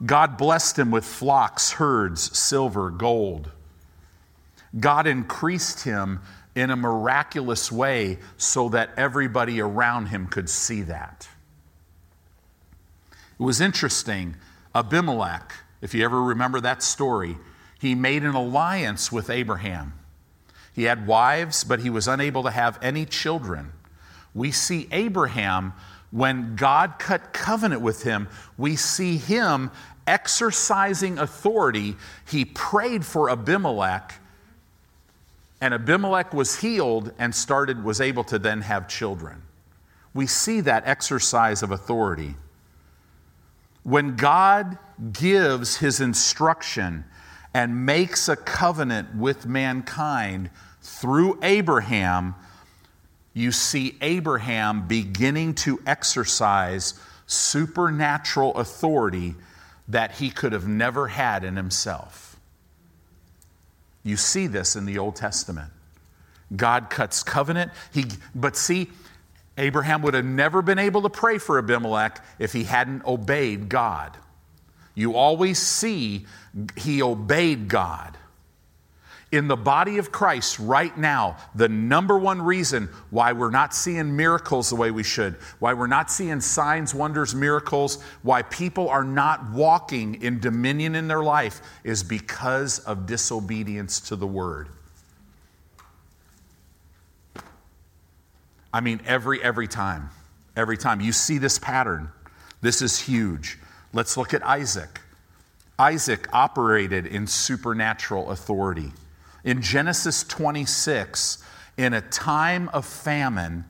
[0.05, 3.51] God blessed him with flocks, herds, silver, gold.
[4.79, 6.21] God increased him
[6.55, 11.29] in a miraculous way so that everybody around him could see that.
[13.39, 14.37] It was interesting.
[14.75, 17.37] Abimelech, if you ever remember that story,
[17.81, 19.95] he made an alliance with Abraham.
[20.73, 23.73] He had wives, but he was unable to have any children.
[24.35, 25.73] We see Abraham,
[26.11, 29.71] when God cut covenant with him, we see him
[30.07, 31.97] exercising authority.
[32.29, 34.20] He prayed for Abimelech,
[35.61, 39.43] and Abimelech was healed and started, was able to then have children.
[40.15, 42.35] We see that exercise of authority.
[43.83, 44.79] When God
[45.13, 47.05] gives his instruction
[47.55, 50.51] and makes a covenant with mankind
[50.83, 52.35] through Abraham,
[53.35, 56.95] you see Abraham beginning to exercise
[57.27, 59.35] supernatural authority
[59.89, 62.30] that he could have never had in himself.
[64.03, 65.71] You see this in the Old Testament.
[66.55, 67.73] God cuts covenant.
[67.93, 68.91] He, but see,
[69.59, 74.17] Abraham would have never been able to pray for Abimelech if he hadn't obeyed God.
[74.95, 76.27] You always see
[76.77, 78.17] he obeyed God.
[79.33, 84.17] In the body of Christ right now, the number one reason why we're not seeing
[84.17, 89.05] miracles the way we should, why we're not seeing signs, wonders, miracles, why people are
[89.05, 94.69] not walking in dominion in their life is because of disobedience to the word.
[98.73, 100.11] I mean, every, every time,
[100.57, 101.01] every time.
[101.01, 102.11] You see this pattern.
[102.63, 103.59] This is huge.
[103.93, 105.01] Let's look at Isaac.
[105.79, 108.91] Isaac operated in supernatural authority.
[109.45, 111.43] In Genesis 26,
[111.77, 113.65] in a time of famine,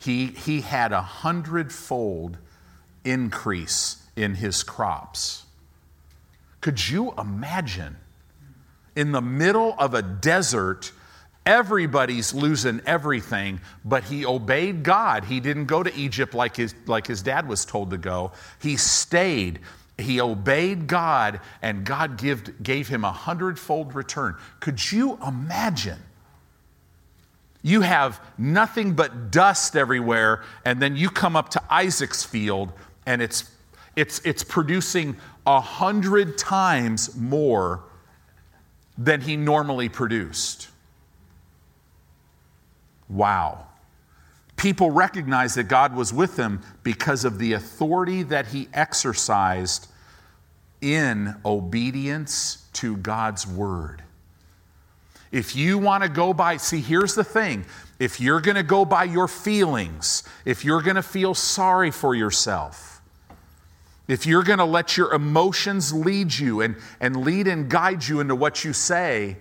[0.00, 2.38] he, he had a hundredfold
[3.04, 5.44] increase in his crops.
[6.60, 7.96] Could you imagine
[8.94, 10.92] in the middle of a desert?
[11.44, 15.24] Everybody's losing everything, but he obeyed God.
[15.24, 18.32] He didn't go to Egypt like his, like his dad was told to go.
[18.60, 19.60] He stayed
[19.98, 24.36] he obeyed God, and God give, gave him a hundredfold return.
[24.60, 25.98] Could you imagine?
[27.62, 32.72] You have nothing but dust everywhere, and then you come up to Isaac's field,
[33.06, 33.50] and it's,
[33.96, 37.82] it's, it's producing a hundred times more
[38.98, 40.68] than he normally produced.
[43.08, 43.65] Wow.
[44.56, 49.88] People recognized that God was with them because of the authority that he exercised
[50.80, 54.02] in obedience to God's word.
[55.30, 57.66] If you want to go by, see, here's the thing.
[57.98, 62.14] If you're going to go by your feelings, if you're going to feel sorry for
[62.14, 63.02] yourself,
[64.08, 68.20] if you're going to let your emotions lead you and, and lead and guide you
[68.20, 69.36] into what you say,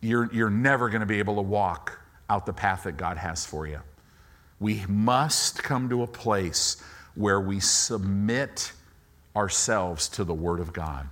[0.00, 1.99] you're, you're never going to be able to walk
[2.30, 3.80] out the path that God has for you.
[4.60, 6.82] We must come to a place
[7.14, 8.72] where we submit
[9.34, 11.08] ourselves to the Word of God.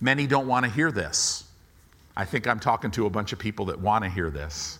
[0.00, 1.44] Many don't want to hear this.
[2.16, 4.78] I think I'm talking to a bunch of people that want to hear this.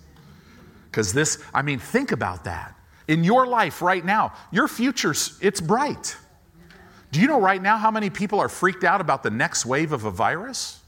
[0.91, 2.75] Because this, I mean, think about that.
[3.09, 6.17] In your life right now, your future's, it's bright.
[7.13, 9.93] Do you know right now how many people are freaked out about the next wave
[9.93, 10.81] of a virus?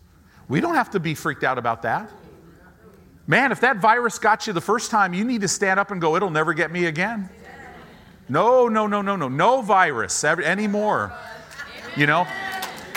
[0.49, 2.11] We don't have to be freaked out about that.
[3.27, 6.01] Man, if that virus got you the first time, you need to stand up and
[6.01, 7.29] go, it'll never get me again.
[8.29, 9.29] No, no, no, no, no.
[9.29, 11.13] No virus anymore.
[11.97, 12.27] You know?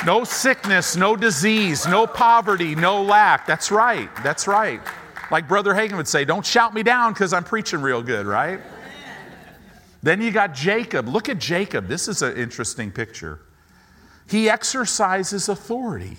[0.05, 3.47] No sickness, no disease, no poverty, no lack.
[3.47, 4.09] That's right.
[4.23, 4.79] That's right.
[5.31, 8.59] Like Brother Hagin would say, don't shout me down because I'm preaching real good, right?
[10.03, 11.07] Then you got Jacob.
[11.07, 11.87] Look at Jacob.
[11.87, 13.39] This is an interesting picture.
[14.29, 16.17] He exercises authority.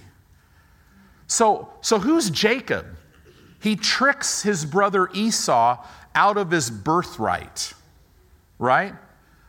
[1.29, 2.96] So, so who's Jacob?
[3.61, 7.75] He tricks his brother Esau out of his birthright,
[8.59, 8.95] right?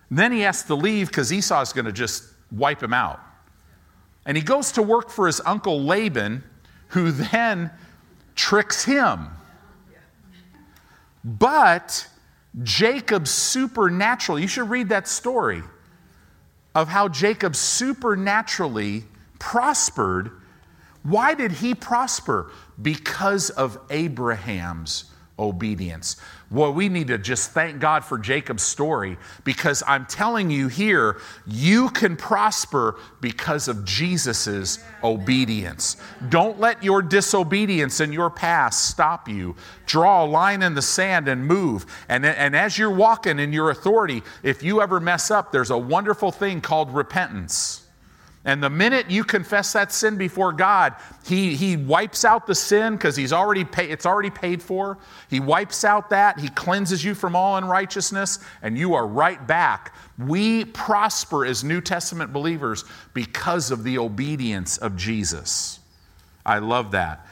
[0.10, 3.20] then he has to leave because Esau is going to just wipe him out.
[4.26, 6.44] And he goes to work for his uncle Laban,
[6.90, 7.72] who then
[8.36, 9.28] tricks him.
[11.24, 12.08] But
[12.64, 15.62] Jacob supernaturally, you should read that story
[16.74, 19.04] of how Jacob supernaturally
[19.40, 20.32] prospered.
[21.08, 22.52] Why did he prosper?
[22.82, 25.06] because of Abraham's
[25.40, 26.16] obedience.
[26.50, 31.18] Well, we need to just thank God for Jacob's story because I'm telling you here,
[31.46, 35.98] you can prosper because of Jesus' obedience.
[36.30, 39.56] Don't let your disobedience in your past stop you.
[39.86, 41.86] Draw a line in the sand and move.
[42.10, 45.78] And, and as you're walking in your authority, if you ever mess up, there's a
[45.78, 47.87] wonderful thing called repentance.
[48.48, 52.94] And the minute you confess that sin before God, He, he wipes out the sin
[52.94, 54.98] because He's already paid, it's already paid for.
[55.30, 59.94] He wipes out that, He cleanses you from all unrighteousness, and you are right back.
[60.18, 65.82] We prosper as New Testament believers because of the obedience of Jesus.
[66.46, 67.28] I love that.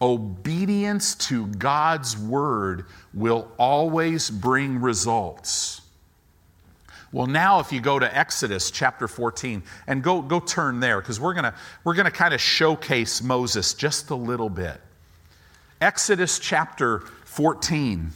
[0.00, 5.81] Obedience to God's word will always bring results.
[7.12, 11.20] Well, now if you go to Exodus chapter 14 and go, go turn there because
[11.20, 11.52] we're going
[11.84, 14.80] we're going to kind of showcase Moses just a little bit.
[15.82, 18.10] Exodus chapter 14.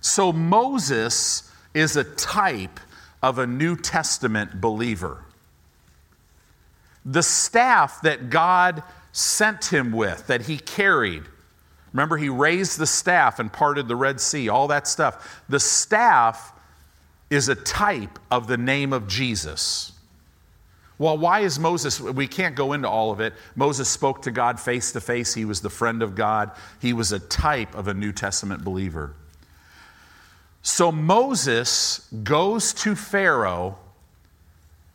[0.00, 2.78] So Moses is a type
[3.20, 5.24] of a New Testament believer.
[7.04, 11.24] The staff that God sent him with, that he carried,
[11.92, 15.42] remember, he raised the staff and parted the Red Sea, all that stuff.
[15.48, 16.52] The staff
[17.30, 19.92] is a type of the name of Jesus.
[20.98, 22.00] Well, why is Moses?
[22.00, 23.34] We can't go into all of it.
[23.54, 25.34] Moses spoke to God face to face.
[25.34, 26.52] He was the friend of God.
[26.80, 29.14] He was a type of a New Testament believer.
[30.62, 33.78] So Moses goes to Pharaoh,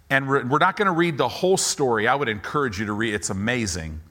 [0.10, 2.08] and we're not going to read the whole story.
[2.08, 4.02] I would encourage you to read it's amazing.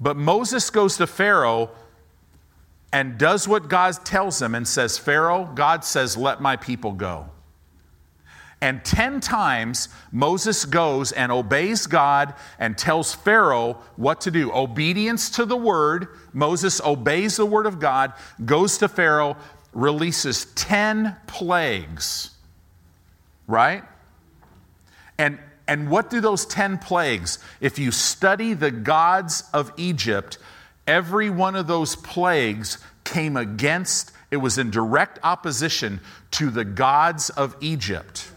[0.00, 1.70] But Moses goes to Pharaoh
[2.92, 7.30] and does what God tells him and says, Pharaoh, God says, let my people go.
[8.62, 14.52] And 10 times Moses goes and obeys God and tells Pharaoh what to do.
[14.52, 16.08] Obedience to the word.
[16.34, 18.12] Moses obeys the word of God,
[18.44, 19.36] goes to Pharaoh,
[19.72, 22.30] releases 10 plagues.
[23.46, 23.82] Right?
[25.16, 27.38] And, and what do those 10 plagues?
[27.62, 30.36] If you study the gods of Egypt,
[30.90, 36.00] Every one of those plagues came against, it was in direct opposition
[36.32, 38.28] to the gods of Egypt.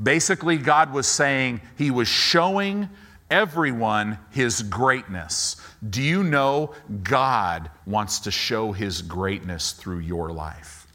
[0.00, 2.88] Basically, God was saying, He was showing
[3.28, 5.56] everyone His greatness.
[5.88, 10.86] Do you know God wants to show His greatness through your life?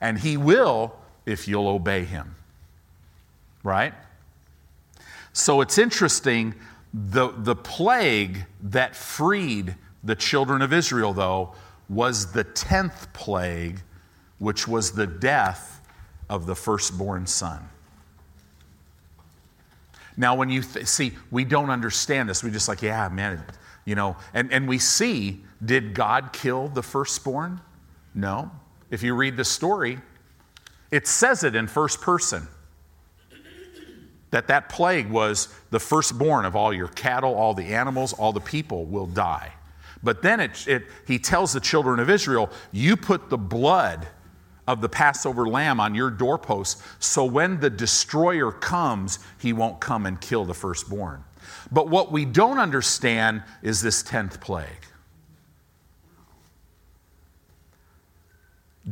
[0.00, 0.94] And He will
[1.26, 2.36] if you'll obey Him.
[3.64, 3.94] Right?
[5.32, 6.54] So it's interesting
[6.92, 11.54] the, the plague that freed the children of Israel, though,
[11.88, 13.80] was the tenth plague,
[14.38, 15.80] which was the death
[16.28, 17.68] of the firstborn son.
[20.16, 22.42] Now, when you th- see, we don't understand this.
[22.42, 23.42] We just like, yeah, man,
[23.84, 27.60] you know, and, and we see, did God kill the firstborn?
[28.14, 28.50] No.
[28.90, 29.98] If you read the story,
[30.90, 32.48] it says it in first person
[34.30, 38.40] that that plague was the firstborn of all your cattle, all the animals, all the
[38.40, 39.52] people will die.
[40.02, 44.06] But then it, it, he tells the children of Israel, You put the blood
[44.66, 50.06] of the Passover lamb on your doorposts, so when the destroyer comes, he won't come
[50.06, 51.24] and kill the firstborn.
[51.72, 54.68] But what we don't understand is this 10th plague.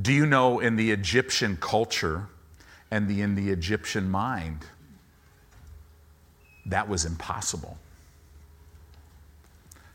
[0.00, 2.26] Do you know in the Egyptian culture
[2.90, 4.64] and the, in the Egyptian mind,
[6.68, 7.78] that was impossible.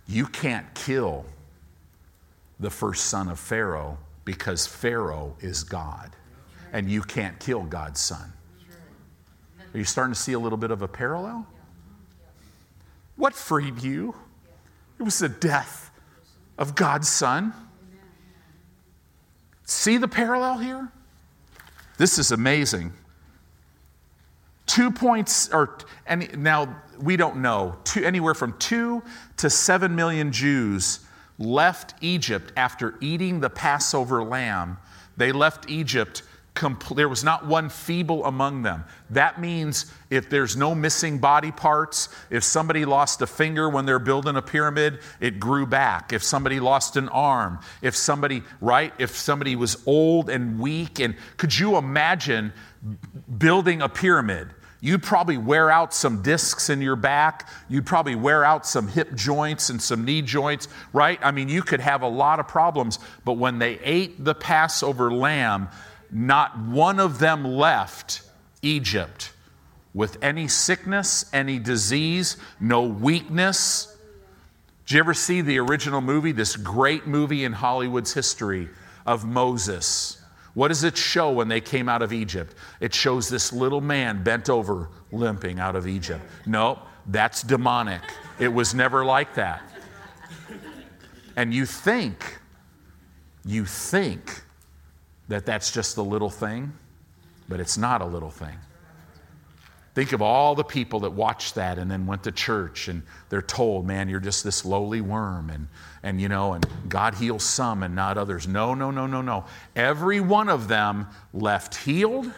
[0.08, 1.26] You can't kill
[2.60, 6.12] the first son of Pharaoh because Pharaoh is God,
[6.72, 8.34] and you can't kill God's son.
[9.74, 11.48] Are you starting to see a little bit of a parallel?
[13.16, 14.16] What freed you?
[15.00, 15.92] It was the death
[16.58, 17.54] of God's son.
[19.66, 20.92] See the parallel here?
[21.98, 22.94] This is amazing.
[24.66, 29.04] Two points, or any, now we don't know, two, anywhere from two
[29.38, 31.00] to seven million Jews
[31.38, 34.78] left Egypt after eating the Passover lamb.
[35.18, 36.24] They left Egypt.
[36.56, 38.86] Compl- there was not one feeble among them.
[39.10, 43.98] That means if there's no missing body parts, if somebody lost a finger when they're
[43.98, 46.14] building a pyramid, it grew back.
[46.14, 51.16] If somebody lost an arm, if somebody, right, if somebody was old and weak, and
[51.38, 52.54] could you imagine
[53.38, 54.50] building a pyramid.
[54.82, 57.48] You'd probably wear out some discs in your back.
[57.70, 61.20] You'd probably wear out some hip joints and some knee joints, right?
[61.22, 63.00] I mean, you could have a lot of problems.
[63.24, 65.70] But when they ate the Passover lamb,
[66.12, 68.24] not one of them left
[68.62, 69.32] Egypt
[69.94, 73.96] with any sickness, any disease, no weakness.
[74.86, 78.68] Did you ever see the original movie, this great movie in Hollywood's history
[79.06, 80.23] of Moses?
[80.54, 82.56] What does it show when they came out of Egypt?
[82.80, 86.24] It shows this little man bent over, limping out of Egypt.
[86.46, 88.02] No, that's demonic.
[88.40, 89.64] It was never like that.
[91.36, 92.40] And you think,
[93.44, 94.44] you think
[95.28, 96.74] that that's just a little thing,
[97.50, 98.58] but it's not a little thing.
[99.94, 103.44] Think of all the people that watched that and then went to church and they're
[103.44, 105.68] told, man, you're just this lowly worm and,
[106.02, 108.48] and you know, and God heals some and not others.
[108.48, 109.46] No, no, no, no, no.
[109.76, 112.32] Every one of them left healed,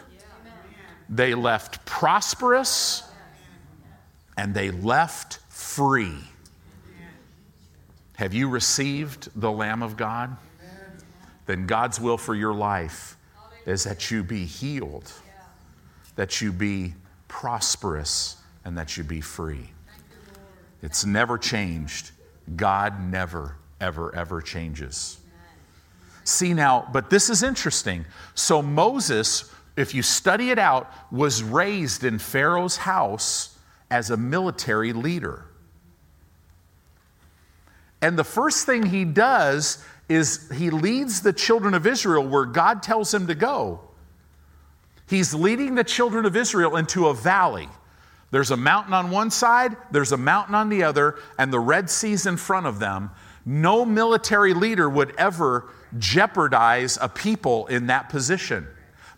[1.08, 3.02] they left prosperous,
[4.36, 6.18] and they left free.
[8.16, 10.36] Have you received the Lamb of God?
[11.46, 13.16] Then God's will for your life
[13.64, 15.10] is that you be healed,
[16.16, 16.94] that you be
[17.36, 19.68] prosperous, and that you be free.
[20.80, 22.10] It's never changed.
[22.56, 25.18] God never, ever, ever changes.
[26.24, 28.06] See now, but this is interesting.
[28.34, 33.58] So Moses, if you study it out, was raised in Pharaoh's house
[33.90, 35.44] as a military leader.
[38.00, 42.82] And the first thing he does is he leads the children of Israel where God
[42.82, 43.82] tells him to go.
[45.08, 47.68] He's leading the children of Israel into a valley.
[48.30, 51.88] There's a mountain on one side, there's a mountain on the other, and the Red
[51.88, 53.10] Sea's in front of them.
[53.44, 58.66] No military leader would ever jeopardize a people in that position.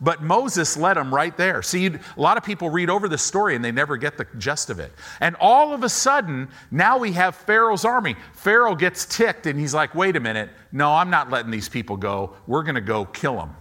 [0.00, 1.62] But Moses led them right there.
[1.62, 4.70] See, a lot of people read over this story and they never get the gist
[4.70, 4.92] of it.
[5.20, 8.14] And all of a sudden, now we have Pharaoh's army.
[8.34, 11.96] Pharaoh gets ticked and he's like, wait a minute, no, I'm not letting these people
[11.96, 12.34] go.
[12.46, 13.56] We're going to go kill them.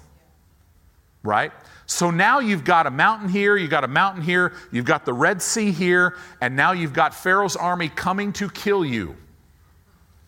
[1.24, 1.52] Right?
[1.88, 5.14] So now you've got a mountain here, you've got a mountain here, you've got the
[5.14, 9.16] Red Sea here, and now you've got Pharaoh's army coming to kill you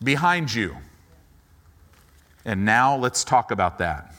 [0.02, 0.74] behind you.
[2.46, 4.14] And now let's talk about that.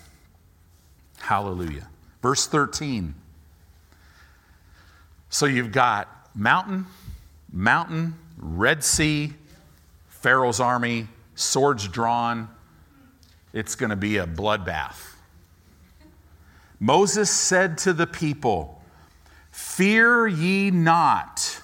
[1.18, 1.88] Hallelujah.
[2.22, 3.16] Verse 13.
[5.30, 6.86] So you've got mountain,
[7.52, 9.34] mountain, Red Sea,
[10.10, 12.50] Pharaoh's army, swords drawn.
[13.52, 15.11] It's going to be a bloodbath.
[16.82, 18.82] Moses said to the people,
[19.52, 21.62] Fear ye not.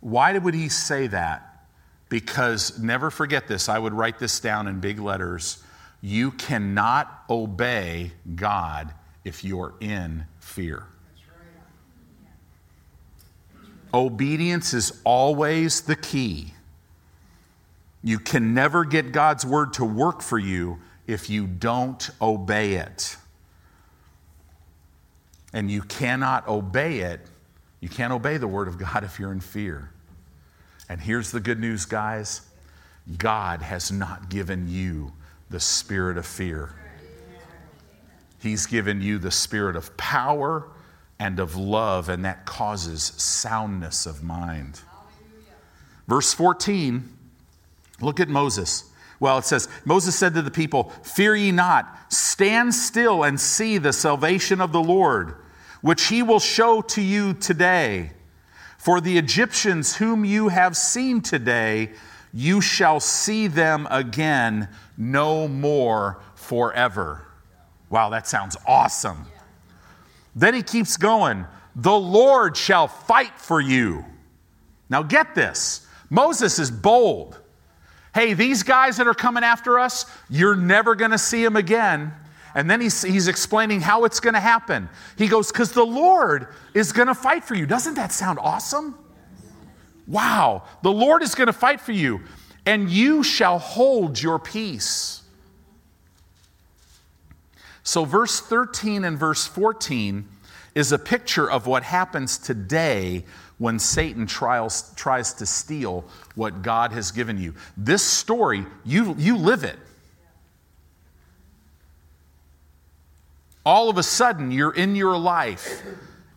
[0.00, 1.64] Why would he say that?
[2.10, 5.64] Because never forget this, I would write this down in big letters.
[6.02, 8.92] You cannot obey God
[9.24, 10.84] if you're in fear.
[13.94, 16.52] Obedience is always the key.
[18.02, 20.78] You can never get God's word to work for you
[21.10, 23.16] if you don't obey it.
[25.52, 27.20] And you cannot obey it.
[27.80, 29.90] You can't obey the word of God if you're in fear.
[30.88, 32.42] And here's the good news, guys
[33.16, 35.12] God has not given you
[35.48, 36.74] the spirit of fear,
[38.38, 40.68] He's given you the spirit of power
[41.18, 44.80] and of love, and that causes soundness of mind.
[46.08, 47.08] Verse 14,
[48.00, 48.89] look at Moses.
[49.20, 53.76] Well, it says, Moses said to the people, Fear ye not, stand still and see
[53.76, 55.36] the salvation of the Lord,
[55.82, 58.12] which he will show to you today.
[58.78, 61.90] For the Egyptians whom you have seen today,
[62.32, 67.26] you shall see them again no more forever.
[67.90, 69.26] Wow, that sounds awesome.
[70.34, 71.44] Then he keeps going,
[71.76, 74.06] The Lord shall fight for you.
[74.88, 77.39] Now get this Moses is bold
[78.14, 82.12] hey, these guys that are coming after us, you're never going to see them again.
[82.54, 84.88] And then he's, he's explaining how it's going to happen.
[85.16, 87.66] He goes, because the Lord is going to fight for you.
[87.66, 88.96] Doesn't that sound awesome?
[90.06, 90.64] Wow.
[90.82, 92.20] The Lord is going to fight for you,
[92.66, 95.22] and you shall hold your peace.
[97.82, 100.28] So, verse 13 and verse 14
[100.74, 103.24] is a picture of what happens today
[103.60, 106.02] when Satan trials, tries to steal
[106.34, 107.54] what God has given you.
[107.76, 109.76] This story, you, you live it.
[113.66, 115.82] All of a sudden, you're in your life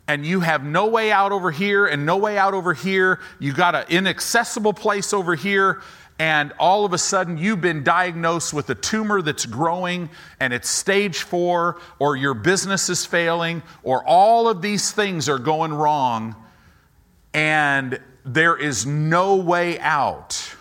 [0.05, 3.21] and you have no way out over here and no way out over here.
[3.39, 5.81] You got an inaccessible place over here,
[6.19, 10.09] and all of a sudden you've been diagnosed with a tumor that's growing
[10.41, 15.39] and it's stage four, or your business is failing, or all of these things are
[15.39, 16.35] going wrong
[17.33, 20.55] and there is no way out.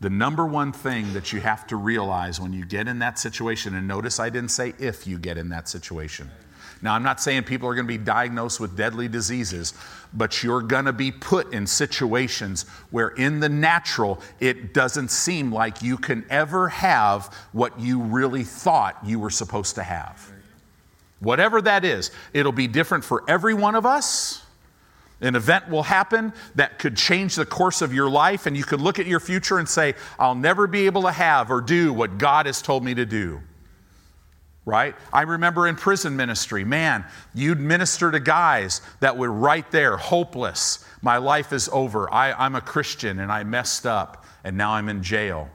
[0.00, 3.74] The number one thing that you have to realize when you get in that situation,
[3.74, 6.30] and notice I didn't say if you get in that situation.
[6.82, 9.72] Now, I'm not saying people are going to be diagnosed with deadly diseases,
[10.12, 15.50] but you're going to be put in situations where, in the natural, it doesn't seem
[15.50, 20.30] like you can ever have what you really thought you were supposed to have.
[21.26, 24.44] Whatever that is, it'll be different for every one of us.
[25.20, 28.80] An event will happen that could change the course of your life, and you could
[28.80, 32.18] look at your future and say, I'll never be able to have or do what
[32.18, 33.40] God has told me to do.
[34.66, 34.96] right?
[35.12, 40.84] I remember in prison ministry, man, you'd minister to guys that were right there, hopeless.
[41.00, 42.12] My life is over.
[42.12, 45.48] I, I'm a Christian and I messed up and now I'm in jail.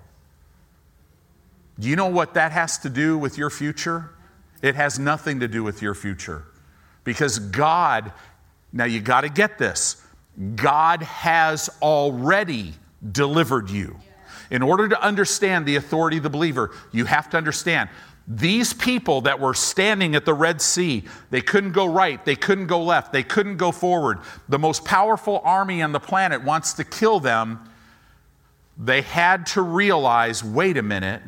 [1.78, 4.11] Do you know what that has to do with your future?
[4.62, 6.45] It has nothing to do with your future.
[7.03, 8.12] Because God,
[8.72, 10.03] now you got to get this,
[10.55, 12.74] God has already
[13.12, 13.97] delivered you.
[14.49, 17.89] In order to understand the authority of the believer, you have to understand
[18.28, 22.68] these people that were standing at the Red Sea, they couldn't go right, they couldn't
[22.68, 24.20] go left, they couldn't go forward.
[24.47, 27.59] The most powerful army on the planet wants to kill them.
[28.78, 31.22] They had to realize wait a minute,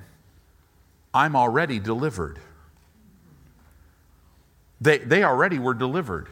[1.13, 2.39] I'm already delivered.
[4.83, 6.27] They, they already were delivered.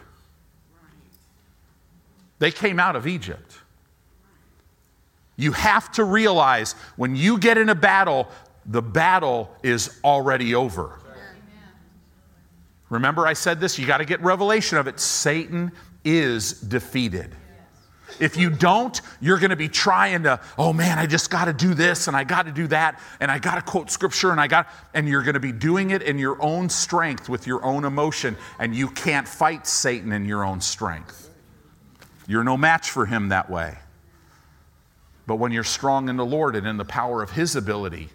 [2.39, 3.53] They came out of Egypt.
[5.37, 8.27] You have to realize when you get in a battle,
[8.65, 10.99] the battle is already over.
[12.89, 13.79] Remember, I said this?
[13.79, 14.99] You got to get revelation of it.
[14.99, 15.71] Satan
[16.03, 17.33] is defeated.
[18.19, 21.53] If you don't, you're going to be trying to, oh man, I just got to
[21.53, 24.39] do this and I got to do that and I got to quote scripture and
[24.39, 27.63] I got, and you're going to be doing it in your own strength with your
[27.63, 31.29] own emotion and you can't fight Satan in your own strength.
[32.27, 33.77] You're no match for him that way.
[35.27, 38.09] But when you're strong in the Lord and in the power of his ability,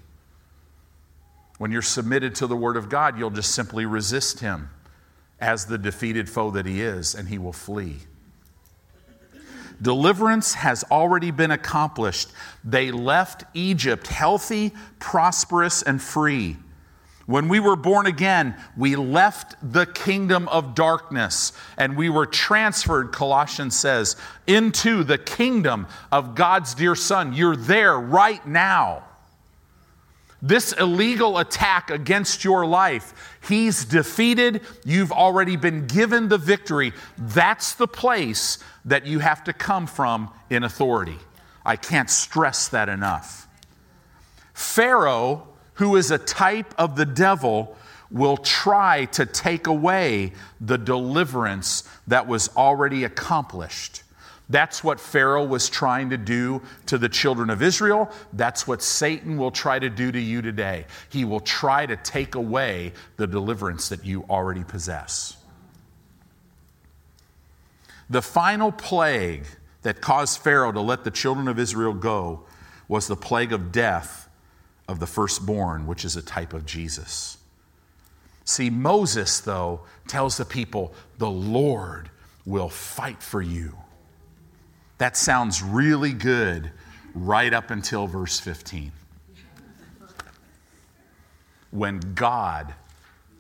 [1.59, 4.71] when you're submitted to the Word of God, you'll just simply resist Him
[5.41, 7.97] as the defeated foe that He is, and He will flee.
[9.81, 12.31] Deliverance has already been accomplished.
[12.65, 16.57] They left Egypt healthy, prosperous, and free.
[17.27, 23.11] When we were born again, we left the kingdom of darkness and we were transferred,
[23.11, 24.17] Colossians says,
[24.47, 27.33] into the kingdom of God's dear Son.
[27.33, 29.06] You're there right now.
[30.43, 34.61] This illegal attack against your life, he's defeated.
[34.85, 36.93] You've already been given the victory.
[37.17, 41.19] That's the place that you have to come from in authority.
[41.65, 43.49] I can't stress that enough.
[44.53, 47.77] Pharaoh, who is a type of the devil,
[48.11, 54.03] will try to take away the deliverance that was already accomplished.
[54.49, 58.11] That's what Pharaoh was trying to do to the children of Israel.
[58.33, 60.87] That's what Satan will try to do to you today.
[61.09, 65.37] He will try to take away the deliverance that you already possess.
[68.09, 69.47] The final plague
[69.83, 72.45] that caused Pharaoh to let the children of Israel go
[72.87, 74.29] was the plague of death
[74.87, 77.39] of the firstborn, which is a type of Jesus.
[78.45, 82.11] See, Moses, though, tells the people, the Lord
[82.45, 83.77] will fight for you.
[84.99, 86.71] That sounds really good
[87.15, 88.93] right up until verse 15.
[91.71, 92.75] When God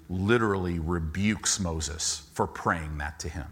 [0.09, 3.46] literally rebukes Moses for praying that to him.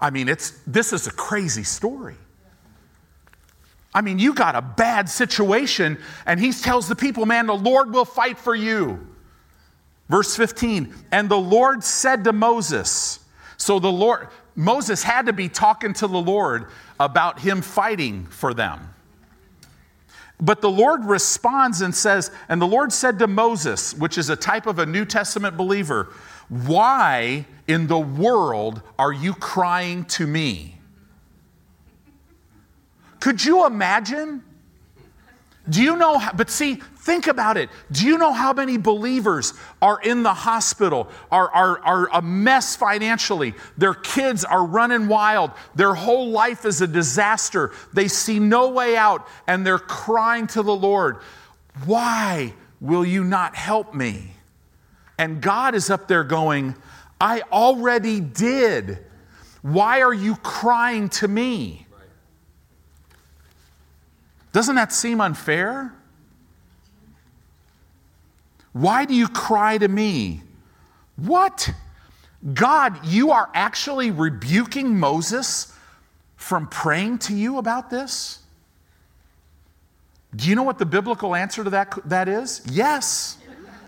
[0.00, 2.16] I mean, it's, this is a crazy story.
[3.94, 7.92] I mean, you got a bad situation, and he tells the people, man, the Lord
[7.94, 9.06] will fight for you.
[10.10, 13.20] Verse 15, and the Lord said to Moses,
[13.56, 16.66] so the Lord, Moses had to be talking to the Lord
[16.98, 18.94] about him fighting for them.
[20.40, 24.36] But the Lord responds and says, And the Lord said to Moses, which is a
[24.36, 26.12] type of a New Testament believer,
[26.48, 30.78] Why in the world are you crying to me?
[33.20, 34.42] Could you imagine?
[35.68, 36.18] Do you know?
[36.18, 37.70] How, but see, think about it.
[37.92, 42.74] Do you know how many believers are in the hospital, are, are, are a mess
[42.74, 43.54] financially?
[43.78, 45.52] Their kids are running wild.
[45.76, 47.72] Their whole life is a disaster.
[47.92, 51.18] They see no way out and they're crying to the Lord,
[51.84, 54.32] Why will you not help me?
[55.16, 56.74] And God is up there going,
[57.20, 58.98] I already did.
[59.62, 61.86] Why are you crying to me?
[64.52, 65.95] Doesn't that seem unfair?
[68.76, 70.42] Why do you cry to me?
[71.16, 71.72] What?
[72.52, 75.72] God, you are actually rebuking Moses
[76.36, 78.40] from praying to you about this?
[80.34, 82.60] Do you know what the biblical answer to that, that is?
[82.70, 83.38] Yes.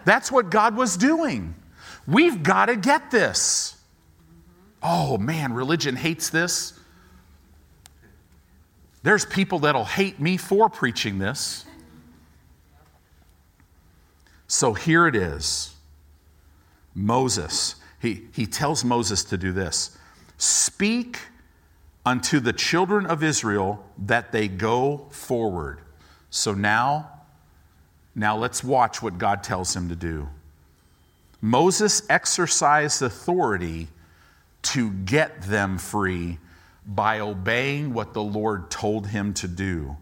[0.06, 1.54] That's what God was doing.
[2.06, 3.76] We've got to get this.
[4.82, 6.72] Oh man, religion hates this.
[9.02, 11.66] There's people that'll hate me for preaching this.
[14.48, 15.76] So here it is.
[16.94, 19.96] Moses, he, he tells Moses to do this
[20.38, 21.18] Speak
[22.04, 25.80] unto the children of Israel that they go forward.
[26.30, 27.10] So now,
[28.14, 30.28] Now let's watch what God tells him to do.
[31.40, 33.86] Moses exercised authority
[34.62, 36.38] to get them free
[36.84, 39.96] by obeying what the Lord told him to do.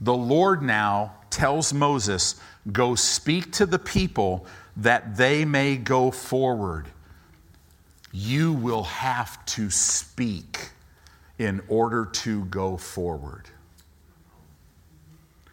[0.00, 2.40] The Lord now tells Moses,
[2.72, 4.46] Go speak to the people
[4.78, 6.86] that they may go forward.
[8.12, 10.70] You will have to speak
[11.38, 13.44] in order to go forward.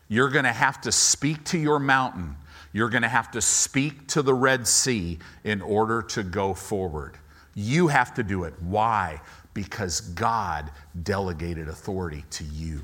[0.07, 2.37] You're going to have to speak to your mountain.
[2.71, 7.17] You're going to have to speak to the Red Sea in order to go forward.
[7.53, 8.53] You have to do it.
[8.61, 9.21] Why?
[9.53, 10.71] Because God
[11.03, 12.81] delegated authority to you.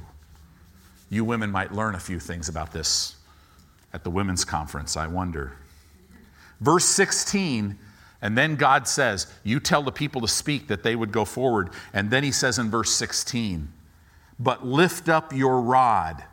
[1.09, 3.15] You women might learn a few things about this
[3.93, 5.53] at the women's conference, I wonder.
[6.61, 7.77] Verse 16,
[8.21, 11.71] and then God says, You tell the people to speak that they would go forward.
[11.93, 13.71] And then he says in verse 16,
[14.39, 16.23] But lift up your rod.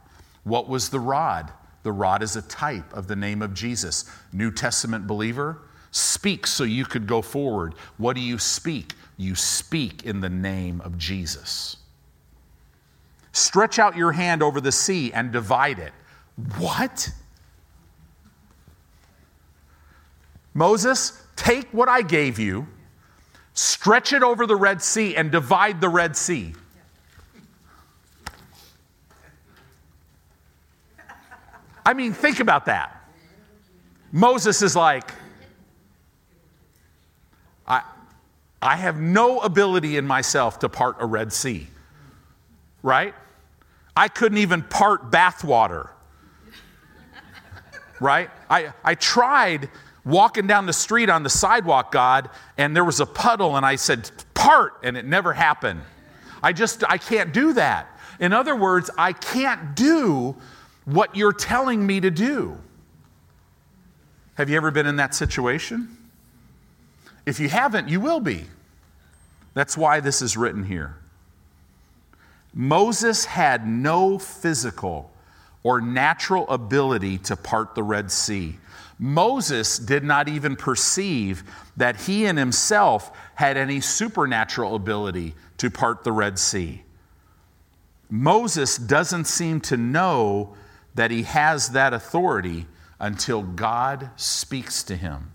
[0.45, 1.53] What was the rod?
[1.83, 4.05] The rod is a type of the name of Jesus.
[4.33, 5.59] New Testament believer,
[5.93, 7.75] speak so you could go forward.
[7.97, 8.95] What do you speak?
[9.17, 11.77] You speak in the name of Jesus.
[13.37, 15.93] Stretch out your hand over the sea and divide it.
[16.57, 17.11] What?
[20.55, 22.67] Moses, take what I gave you,
[23.53, 26.55] stretch it over the Red Sea, and divide the Red Sea.
[31.85, 33.07] I mean, think about that.
[34.13, 35.13] Moses is like,
[37.69, 37.83] I,
[38.63, 41.67] I have no ability in myself to part a Red Sea,
[42.83, 43.15] right?
[43.97, 45.89] I couldn't even part bathwater,
[47.99, 48.31] right?
[48.51, 49.71] I, I tried
[50.05, 52.29] walking down the street on the sidewalk, God,
[52.59, 55.81] and there was a puddle, and I said, Part, and it never happened.
[56.43, 57.89] I just, I can't do that.
[58.21, 60.37] In other words, I can't do
[60.85, 62.57] what you're telling me to do.
[64.35, 65.97] Have you ever been in that situation?
[67.25, 68.45] If you haven't, you will be.
[69.55, 70.97] That's why this is written here.
[72.59, 75.13] Moses had no physical
[75.63, 78.57] or natural ability to part the Red Sea.
[78.99, 81.45] Moses did not even perceive
[81.77, 86.83] that he in himself had any supernatural ability to part the Red Sea.
[88.09, 90.55] Moses doesn't seem to know
[90.95, 92.65] that he has that authority
[92.99, 95.31] until God speaks to him.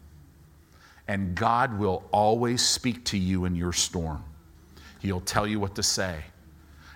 [1.08, 4.24] And God will always speak to you in your storm.
[5.02, 6.24] He'll tell you what to say,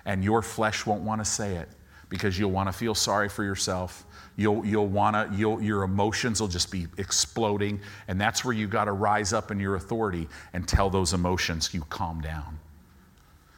[0.05, 1.69] and your flesh won't want to say it
[2.09, 4.05] because you'll want to feel sorry for yourself
[4.37, 7.79] You'll, you'll wanna, you'll, your emotions will just be exploding.
[8.07, 11.73] And that's where you got to rise up in your authority and tell those emotions
[11.73, 12.59] you calm down.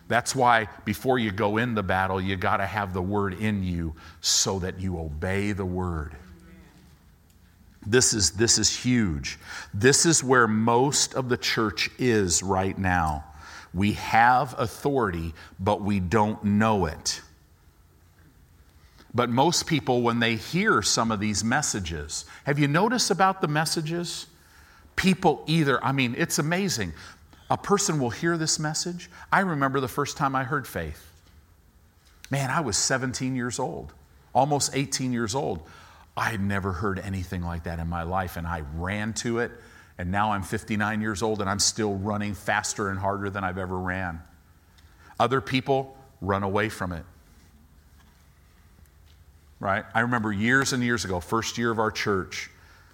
[0.08, 3.64] That's why before you go in the battle, you got to have the word in
[3.64, 6.16] you so that you obey the word.
[7.86, 9.40] This is, this is huge.
[9.74, 13.26] This is where most of the church is right now.
[13.78, 17.22] We have authority, but we don't know it.
[19.14, 23.48] But most people, when they hear some of these messages, have you noticed about the
[23.48, 24.26] messages?
[24.96, 26.92] People either, I mean, it's amazing.
[27.52, 29.12] A person will hear this message.
[29.32, 31.12] I remember the first time I heard faith.
[32.32, 33.94] Man, I was 17 years old,
[34.34, 35.62] almost 18 years old.
[36.18, 39.52] I had never heard anything like that in my life, and I ran to it.
[39.98, 43.58] And now I'm 59 years old, and I'm still running faster and harder than I've
[43.58, 44.22] ever ran.
[45.20, 47.04] Other people run away from it
[49.60, 49.86] right?
[49.94, 52.50] I remember years and years ago, first year of our church,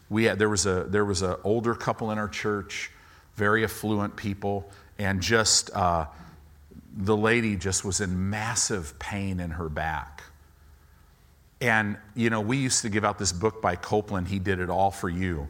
[0.09, 2.91] we had, there was a there was an older couple in our church,
[3.35, 6.05] very affluent people, and just uh,
[6.95, 10.23] the lady just was in massive pain in her back.
[11.61, 14.27] And you know, we used to give out this book by Copeland.
[14.27, 15.47] He did it all for you.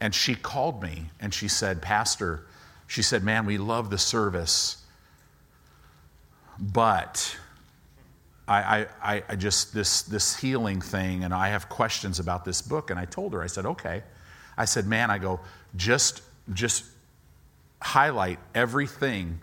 [0.00, 2.44] And she called me and she said, Pastor,
[2.86, 4.84] she said, Man, we love the service,
[6.58, 7.36] but
[8.48, 12.90] I, I, I just, this, this healing thing, and I have questions about this book.
[12.90, 14.02] And I told her, I said, okay.
[14.56, 15.40] I said, man, I go,
[15.76, 16.22] just,
[16.54, 16.84] just
[17.82, 19.38] highlight everything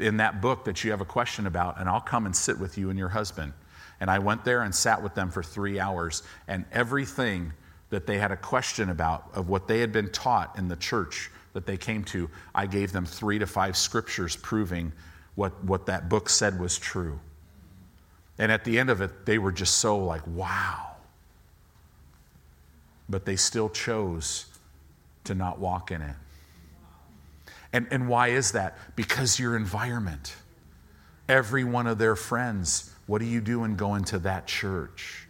[0.00, 2.78] in that book that you have a question about, and I'll come and sit with
[2.78, 3.52] you and your husband.
[4.00, 7.52] And I went there and sat with them for three hours, and everything
[7.94, 11.30] that they had a question about of what they had been taught in the church
[11.52, 14.92] that they came to, I gave them three to five scriptures proving
[15.36, 17.20] what, what that book said was true.
[18.36, 20.96] And at the end of it, they were just so like, wow.
[23.08, 24.46] But they still chose
[25.22, 26.16] to not walk in it.
[27.72, 28.76] And, and why is that?
[28.96, 30.34] Because your environment.
[31.28, 35.23] Every one of their friends, what are you doing going to that church?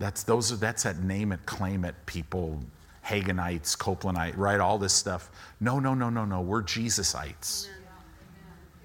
[0.00, 2.58] That's those are that's that name it, claim it people,
[3.06, 4.58] Haginites, Copelandite, right?
[4.58, 5.30] All this stuff.
[5.60, 6.40] No, no, no, no, no.
[6.40, 7.68] We're Jesusites.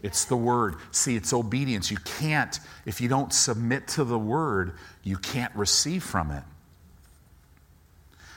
[0.03, 0.75] It's the word.
[0.91, 1.89] See, it's obedience.
[1.89, 6.43] You can't, if you don't submit to the word, you can't receive from it.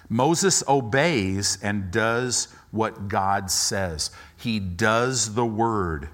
[0.08, 4.10] Moses obeys and does what God says.
[4.36, 6.08] He does the word.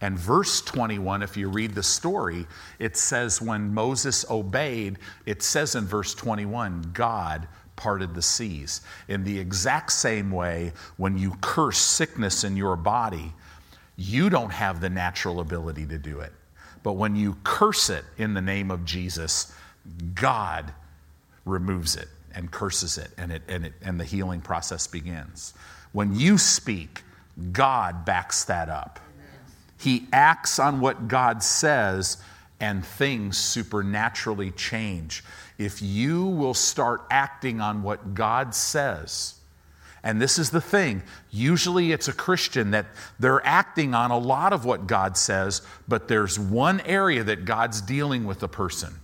[0.00, 2.46] And verse 21, if you read the story,
[2.78, 8.80] it says when Moses obeyed, it says in verse 21, God parted the seas.
[9.08, 13.32] In the exact same way, when you curse sickness in your body,
[13.96, 16.32] you don't have the natural ability to do it.
[16.82, 19.52] But when you curse it in the name of Jesus,
[20.14, 20.72] God
[21.44, 25.54] removes it and curses it, and, it, and, it, and the healing process begins.
[25.92, 27.02] When you speak,
[27.52, 29.00] God backs that up.
[29.78, 32.18] He acts on what God says,
[32.60, 35.24] and things supernaturally change.
[35.56, 39.34] If you will start acting on what God says,
[40.02, 42.86] and this is the thing usually it's a Christian that
[43.18, 47.80] they're acting on a lot of what God says, but there's one area that God's
[47.80, 48.94] dealing with the person,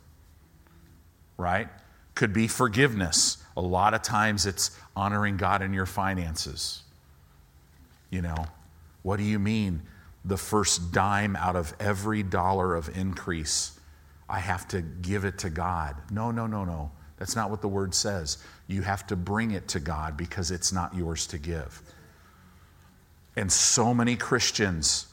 [1.37, 1.69] right?
[2.15, 3.39] Could be forgiveness.
[3.57, 6.83] A lot of times it's honoring God in your finances.
[8.11, 8.47] You know,
[9.03, 9.83] what do you mean?
[10.25, 13.79] The first dime out of every dollar of increase,
[14.29, 15.97] I have to give it to God.
[16.11, 16.91] No, no, no, no.
[17.19, 18.39] That's not what the word says.
[18.67, 21.83] You have to bring it to God because it's not yours to give.
[23.37, 25.07] And so many Christians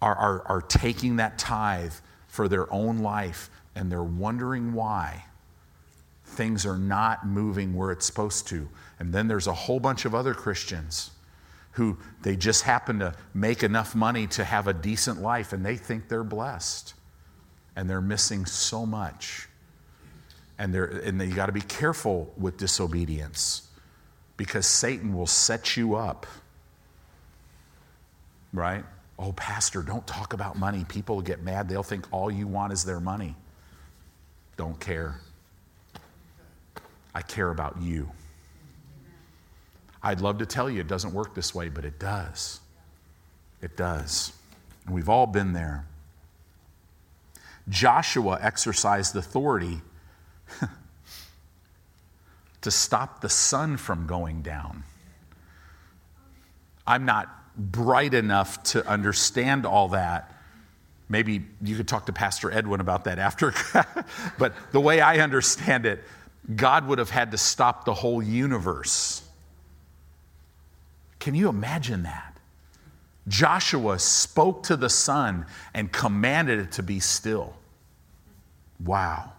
[0.00, 1.94] are, are, are taking that tithe
[2.28, 5.24] for their own life and they're wondering why
[6.24, 8.68] things are not moving where it's supposed to.
[8.98, 11.10] And then there's a whole bunch of other Christians
[11.76, 15.76] who they just happen to make enough money to have a decent life and they
[15.76, 16.94] think they're blessed.
[17.76, 19.46] And they're missing so much.
[20.58, 23.68] And, they're, and you got to be careful with disobedience
[24.38, 26.26] because Satan will set you up.
[28.54, 28.84] Right?
[29.18, 30.86] Oh, Pastor, don't talk about money.
[30.88, 31.68] People will get mad.
[31.68, 33.36] They'll think all you want is their money.
[34.56, 35.20] Don't care.
[37.14, 38.08] I care about you.
[40.06, 42.60] I'd love to tell you it doesn't work this way, but it does.
[43.60, 44.32] It does.
[44.84, 45.84] And we've all been there.
[47.68, 49.80] Joshua exercised authority
[52.60, 54.84] to stop the sun from going down.
[56.86, 60.32] I'm not bright enough to understand all that.
[61.08, 63.52] Maybe you could talk to Pastor Edwin about that after.
[64.38, 66.04] but the way I understand it,
[66.54, 69.25] God would have had to stop the whole universe
[71.26, 72.38] can you imagine that?
[73.26, 77.56] Joshua spoke to the sun and commanded it to be still.
[78.78, 79.32] Wow.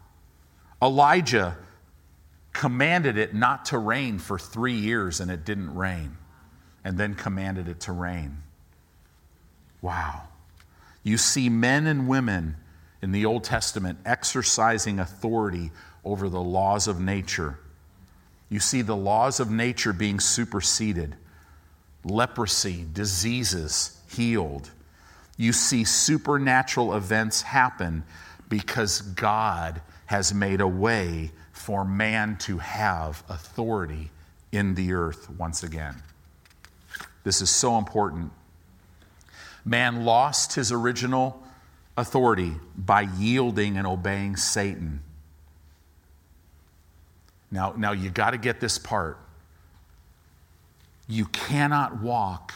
[0.81, 1.57] Elijah
[2.51, 6.17] commanded it not to rain for three years and it didn't rain,
[6.83, 8.39] and then commanded it to rain.
[9.81, 10.23] Wow.
[11.03, 12.57] You see men and women
[13.01, 15.71] in the Old Testament exercising authority
[16.03, 17.57] over the laws of nature.
[18.49, 21.15] You see the laws of nature being superseded
[22.03, 24.71] leprosy, diseases healed.
[25.37, 28.03] You see supernatural events happen
[28.49, 34.09] because God has made a way for man to have authority
[34.51, 35.95] in the earth once again.
[37.23, 38.31] This is so important.
[39.65, 41.43] Man lost his original
[41.97, 45.01] authority by yielding and obeying Satan.
[47.51, 49.17] Now, now you got to get this part.
[51.07, 52.53] You cannot walk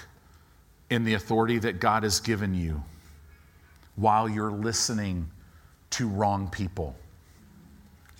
[0.89, 2.84] in the authority that God has given you
[3.95, 5.30] while you're listening
[5.91, 6.95] to wrong people.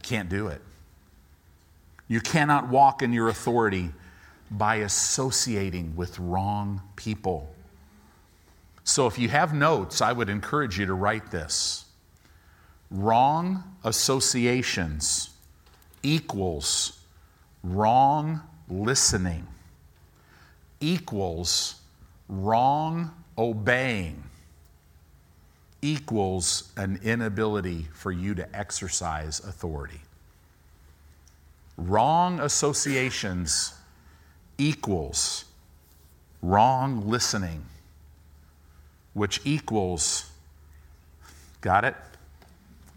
[0.04, 0.62] Can't do it.
[2.08, 3.90] You cannot walk in your authority
[4.50, 7.54] by associating with wrong people.
[8.84, 11.86] So, if you have notes, I would encourage you to write this.
[12.90, 15.30] Wrong associations
[16.04, 17.00] equals
[17.64, 19.48] wrong listening
[20.82, 21.76] equals
[22.28, 24.24] wrong obeying
[25.82, 30.02] equals an inability for you to exercise authority.
[31.78, 33.74] Wrong associations
[34.58, 35.46] equals
[36.42, 37.64] wrong listening,
[39.14, 40.30] which equals,
[41.62, 41.96] got it?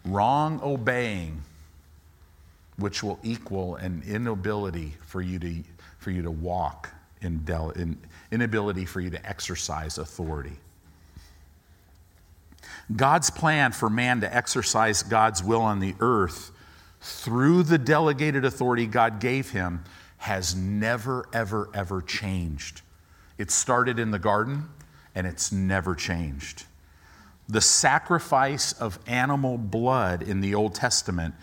[0.04, 1.42] Wrong obeying,
[2.76, 5.64] which will equal an inability for you to,
[5.98, 6.90] for you to walk
[7.24, 7.98] in
[8.30, 10.58] inability for you to exercise authority.
[12.94, 16.50] God's plan for man to exercise God's will on the earth
[17.00, 19.84] through the delegated authority God gave him
[20.18, 22.82] has never, ever, ever changed.
[23.38, 24.68] It started in the garden
[25.14, 26.64] and it's never changed.
[27.48, 31.34] The sacrifice of animal blood in the Old Testament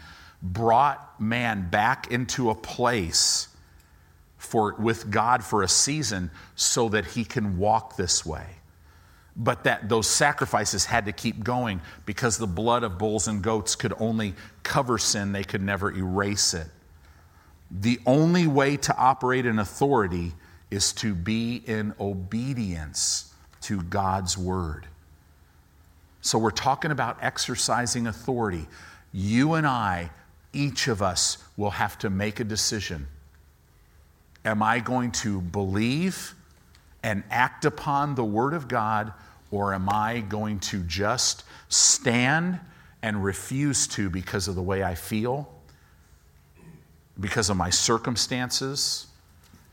[0.42, 3.48] brought man back into a place
[4.42, 8.46] for, with God for a season so that he can walk this way.
[9.36, 13.76] But that those sacrifices had to keep going because the blood of bulls and goats
[13.76, 14.34] could only
[14.64, 16.66] cover sin, they could never erase it.
[17.70, 20.34] The only way to operate in authority
[20.72, 23.32] is to be in obedience
[23.62, 24.88] to God's word.
[26.22, 28.68] So we're talking about exercising authority.
[29.14, 30.10] You and I,
[30.52, 33.08] each of us, will have to make a decision.
[34.44, 36.34] Am I going to believe
[37.04, 39.14] and act upon the Word of God,
[39.52, 42.60] or am I going to just stand
[43.02, 45.52] and refuse to because of the way I feel,
[47.20, 49.08] because of my circumstances?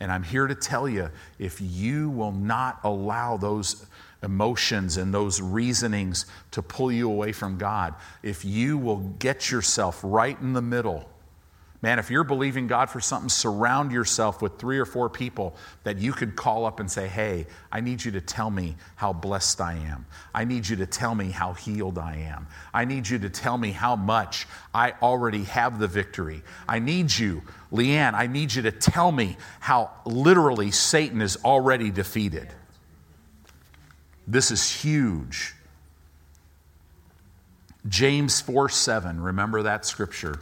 [0.01, 3.87] And I'm here to tell you if you will not allow those
[4.23, 10.01] emotions and those reasonings to pull you away from God, if you will get yourself
[10.03, 11.09] right in the middle,
[11.81, 15.99] man, if you're believing God for something, surround yourself with three or four people that
[15.99, 19.61] you could call up and say, Hey, I need you to tell me how blessed
[19.61, 20.07] I am.
[20.35, 22.47] I need you to tell me how healed I am.
[22.75, 26.43] I need you to tell me how much I already have the victory.
[26.69, 31.91] I need you, Leanne, I need you to tell me how literally Satan is already
[31.91, 32.49] defeated.
[34.27, 35.55] This is huge.
[37.89, 40.41] James 4 7, remember that scripture.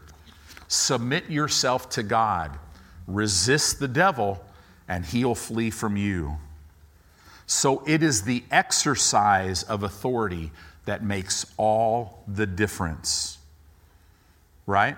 [0.68, 2.58] Submit yourself to God,
[3.06, 4.44] resist the devil,
[4.88, 6.36] and he'll flee from you.
[7.46, 10.50] So it is the exercise of authority
[10.84, 13.38] that makes all the difference.
[14.66, 14.96] Right?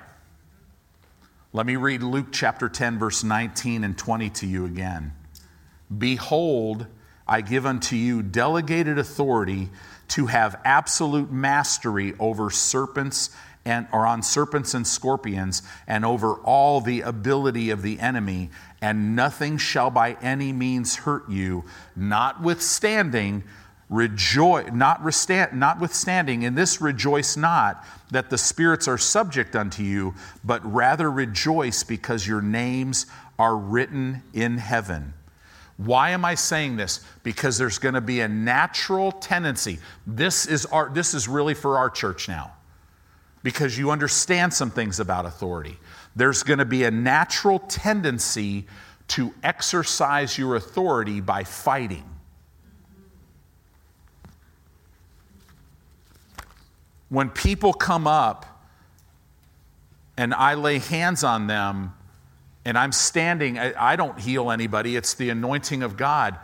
[1.52, 5.12] Let me read Luke chapter 10, verse 19 and 20 to you again.
[5.96, 6.86] Behold,
[7.26, 9.68] I give unto you delegated authority
[10.08, 13.30] to have absolute mastery over serpents
[13.64, 18.50] and or on serpents and scorpions and over all the ability of the enemy
[18.80, 21.64] and nothing shall by any means hurt you
[21.96, 23.42] notwithstanding
[23.90, 31.10] rejoice notwithstanding in this rejoice not that the spirits are subject unto you but rather
[31.10, 33.06] rejoice because your names
[33.38, 35.14] are written in heaven
[35.78, 37.04] why am I saying this?
[37.22, 39.78] Because there's going to be a natural tendency.
[40.06, 42.52] This is, our, this is really for our church now,
[43.42, 45.78] because you understand some things about authority.
[46.16, 48.66] There's going to be a natural tendency
[49.08, 52.04] to exercise your authority by fighting.
[57.08, 58.44] When people come up
[60.16, 61.94] and I lay hands on them,
[62.64, 66.36] and I'm standing, I, I don't heal anybody, it's the anointing of God.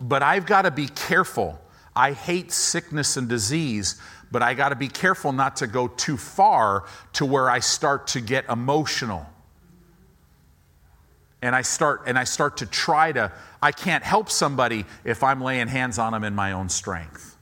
[0.00, 1.60] But I've got to be careful.
[1.96, 4.00] I hate sickness and disease,
[4.32, 8.08] but I got to be careful not to go too far to where I start
[8.08, 9.26] to get emotional.
[11.42, 13.30] And I start and I start to try to
[13.60, 17.36] I can't help somebody if I'm laying hands on them in my own strength.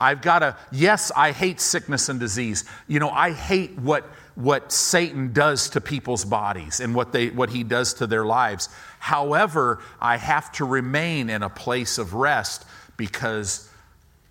[0.00, 2.64] I've got to yes, I hate sickness and disease.
[2.86, 7.50] You know, I hate what what Satan does to people's bodies and what, they, what
[7.50, 8.68] he does to their lives.
[8.98, 12.64] However, I have to remain in a place of rest
[12.96, 13.70] because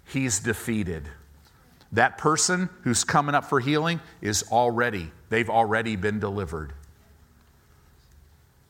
[0.06, 1.08] he's defeated.
[1.92, 6.74] That person who's coming up for healing is already, they've already been delivered.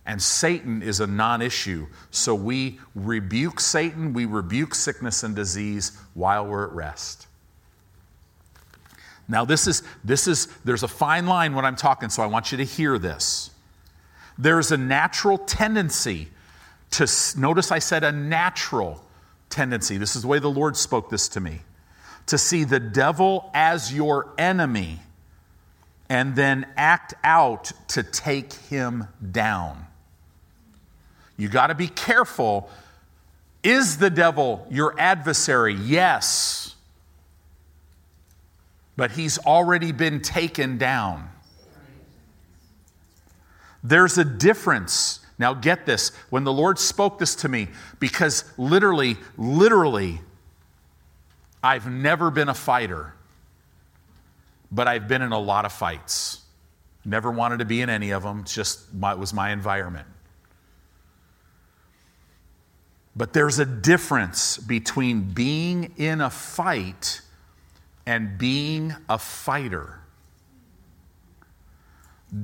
[0.06, 1.88] And Satan is a non issue.
[2.12, 7.28] So we rebuke Satan, we rebuke sickness and disease while we're at rest.
[9.28, 12.52] Now, this is, this is, there's a fine line when I'm talking, so I want
[12.52, 13.52] you to hear this.
[14.38, 16.28] There's a natural tendency
[16.92, 17.08] to,
[17.38, 19.03] notice I said a natural
[19.54, 19.98] tendency.
[19.98, 21.60] This is the way the Lord spoke this to me
[22.26, 25.00] to see the devil as your enemy
[26.10, 29.86] and then act out to take him down.
[31.38, 32.70] You got to be careful.
[33.64, 35.74] Is the devil your adversary?
[35.74, 36.74] Yes
[38.96, 41.30] but he's already been taken down.
[43.84, 45.20] There's a difference.
[45.44, 46.14] Now, get this.
[46.30, 47.68] When the Lord spoke this to me,
[48.00, 50.22] because literally, literally,
[51.62, 53.14] I've never been a fighter,
[54.72, 56.40] but I've been in a lot of fights.
[57.04, 60.08] Never wanted to be in any of them, it's just my, it was my environment.
[63.14, 67.20] But there's a difference between being in a fight
[68.06, 70.00] and being a fighter.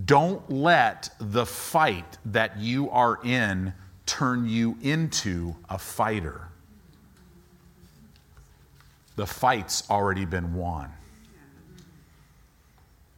[0.05, 3.73] Don't let the fight that you are in
[4.05, 6.47] turn you into a fighter.
[9.15, 10.91] The fight's already been won.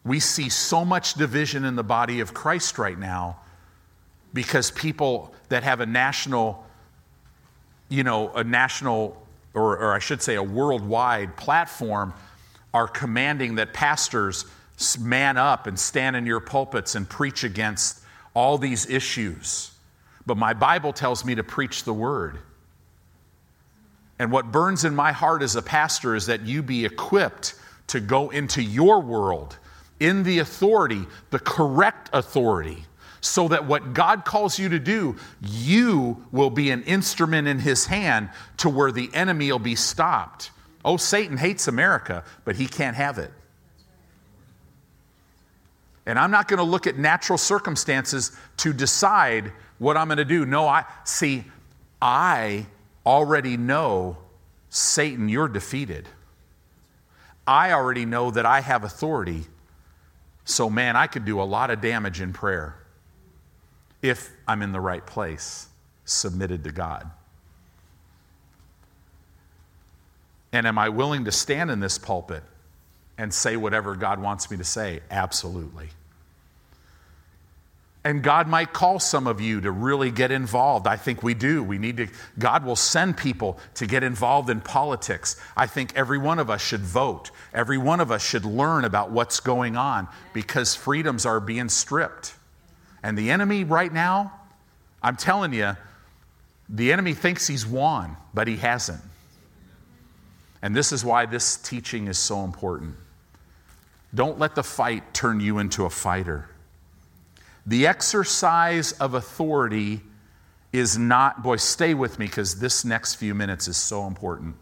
[0.03, 3.39] We see so much division in the body of Christ right now
[4.33, 6.65] because people that have a national,
[7.89, 9.21] you know, a national,
[9.53, 12.13] or, or I should say a worldwide platform
[12.73, 14.45] are commanding that pastors
[14.99, 17.99] man up and stand in your pulpits and preach against
[18.33, 19.71] all these issues.
[20.25, 22.39] But my Bible tells me to preach the word.
[24.19, 27.55] And what burns in my heart as a pastor is that you be equipped
[27.87, 29.57] to go into your world
[29.99, 32.85] in the authority, the correct authority,
[33.19, 37.85] so that what God calls you to do, you will be an instrument in His
[37.85, 40.51] hand to where the enemy will be stopped.
[40.83, 43.31] Oh, Satan hates America, but he can't have it.
[46.05, 50.25] And I'm not going to look at natural circumstances to decide what I'm going to
[50.25, 50.45] do.
[50.45, 51.43] No, I see,
[52.01, 52.65] I
[53.05, 54.17] already know
[54.69, 56.07] Satan, you're defeated.
[57.45, 59.43] I already know that I have authority.
[60.45, 62.77] So, man, I could do a lot of damage in prayer
[64.01, 65.67] if I'm in the right place,
[66.05, 67.09] submitted to God.
[70.53, 72.43] And am I willing to stand in this pulpit
[73.21, 74.99] and say whatever God wants me to say?
[75.11, 75.89] Absolutely.
[78.03, 80.87] And God might call some of you to really get involved.
[80.87, 81.63] I think we do.
[81.63, 82.07] We need to,
[82.39, 85.39] God will send people to get involved in politics.
[85.55, 87.29] I think every one of us should vote.
[87.53, 92.33] Every one of us should learn about what's going on because freedoms are being stripped.
[93.03, 94.33] And the enemy right now,
[95.03, 95.77] I'm telling you,
[96.69, 99.01] the enemy thinks he's won, but he hasn't.
[100.63, 102.95] And this is why this teaching is so important.
[104.13, 106.49] Don't let the fight turn you into a fighter.
[107.65, 110.01] The exercise of authority
[110.73, 114.55] is not, boy, stay with me because this next few minutes is so important.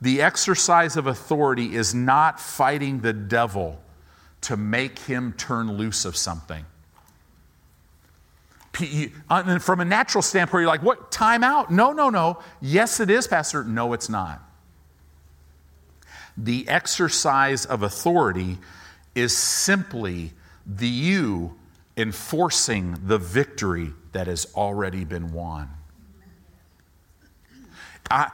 [0.00, 3.80] The exercise of authority is not fighting the devil
[4.42, 6.64] to make him turn loose of something.
[9.30, 11.12] Uh, from a natural standpoint, you're like, what?
[11.12, 11.70] Time out?
[11.70, 12.40] No, no, no.
[12.60, 13.62] Yes, it is, Pastor.
[13.62, 14.42] No, it's not.
[16.36, 18.58] The exercise of authority
[19.14, 20.32] is simply
[20.66, 21.54] the you
[21.96, 25.68] enforcing the victory that has already been won.
[28.10, 28.30] I,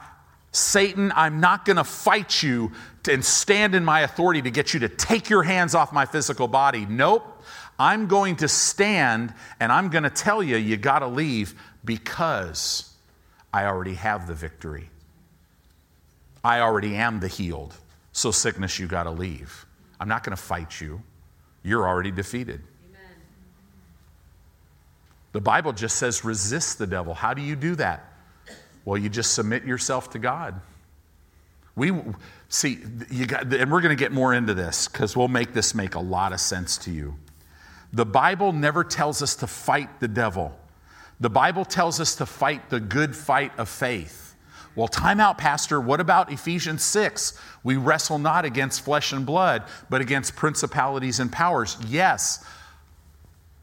[0.51, 2.71] Satan, I'm not going to fight you
[3.09, 6.47] and stand in my authority to get you to take your hands off my physical
[6.47, 6.85] body.
[6.85, 7.25] Nope.
[7.79, 12.93] I'm going to stand and I'm going to tell you, you got to leave because
[13.53, 14.89] I already have the victory.
[16.43, 17.75] I already am the healed.
[18.11, 19.65] So, sickness, you got to leave.
[19.99, 21.01] I'm not going to fight you.
[21.63, 22.61] You're already defeated.
[22.89, 23.01] Amen.
[25.31, 27.13] The Bible just says resist the devil.
[27.13, 28.11] How do you do that?
[28.83, 30.59] Well, you just submit yourself to God.
[31.75, 31.93] We
[32.49, 35.73] see, you got, and we're going to get more into this because we'll make this
[35.73, 37.15] make a lot of sense to you.
[37.93, 40.57] The Bible never tells us to fight the devil.
[41.19, 44.20] The Bible tells us to fight the good fight of faith.
[44.75, 45.81] Well, time out, Pastor.
[45.81, 47.37] What about Ephesians 6?
[47.63, 51.77] We wrestle not against flesh and blood, but against principalities and powers.
[51.87, 52.45] Yes.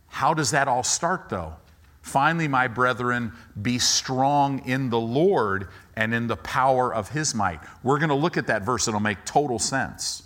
[0.09, 1.55] How does that all start, though?
[2.03, 7.61] Finally, my brethren, be strong in the Lord and in the power of his might.
[7.83, 10.23] We're going to look at that verse, it'll make total sense.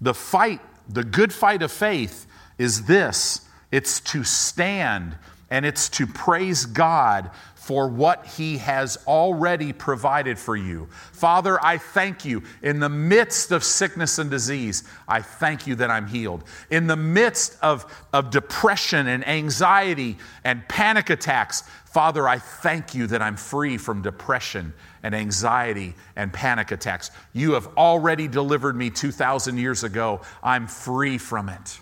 [0.00, 2.26] The fight, the good fight of faith,
[2.58, 5.16] is this it's to stand
[5.50, 7.30] and it's to praise God
[7.64, 10.86] for what He has already provided for you.
[11.12, 14.84] Father, I thank you in the midst of sickness and disease.
[15.08, 16.44] I thank you that I'm healed.
[16.68, 23.06] In the midst of, of depression and anxiety and panic attacks, Father, I thank you
[23.06, 27.12] that I'm free from depression and anxiety and panic attacks.
[27.32, 30.20] You have already delivered me 2,000 years ago.
[30.42, 31.80] I'm free from it.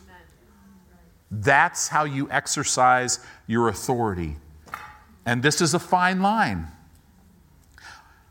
[1.33, 3.19] That's how you exercise
[3.49, 4.37] your authority.
[5.25, 6.69] And this is a fine line.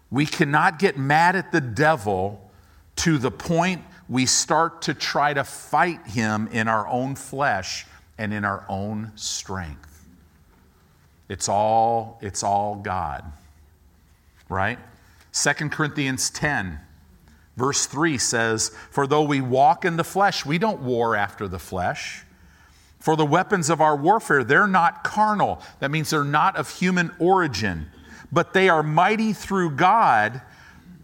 [0.09, 2.51] We cannot get mad at the devil
[2.97, 7.85] to the point we start to try to fight him in our own flesh
[8.17, 10.05] and in our own strength.
[11.29, 13.23] It's all it's all God.
[14.49, 14.79] Right?
[15.31, 16.79] 2 Corinthians 10
[17.55, 21.59] verse 3 says, "For though we walk in the flesh, we don't war after the
[21.59, 22.25] flesh."
[23.01, 25.61] For the weapons of our warfare, they're not carnal.
[25.79, 27.87] That means they're not of human origin,
[28.31, 30.39] but they are mighty through God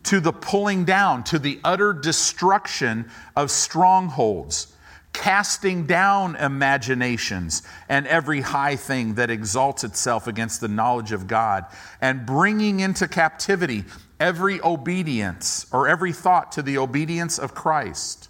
[0.04, 4.74] to the pulling down, to the utter destruction of strongholds,
[5.12, 11.66] casting down imaginations and every high thing that exalts itself against the knowledge of God,
[12.00, 13.84] and bringing into captivity
[14.20, 18.30] every obedience or every thought to the obedience of Christ.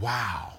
[0.00, 0.54] Wow.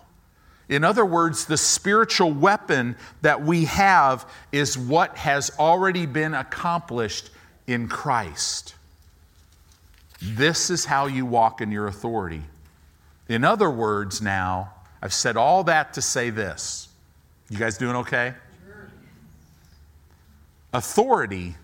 [0.72, 7.30] In other words, the spiritual weapon that we have is what has already been accomplished
[7.68, 8.76] in Christ.
[10.22, 12.44] This is how you walk in your authority.
[13.28, 16.88] In other words, now, I've said all that to say this.
[17.50, 18.34] You guys doing okay?
[20.72, 21.56] Authority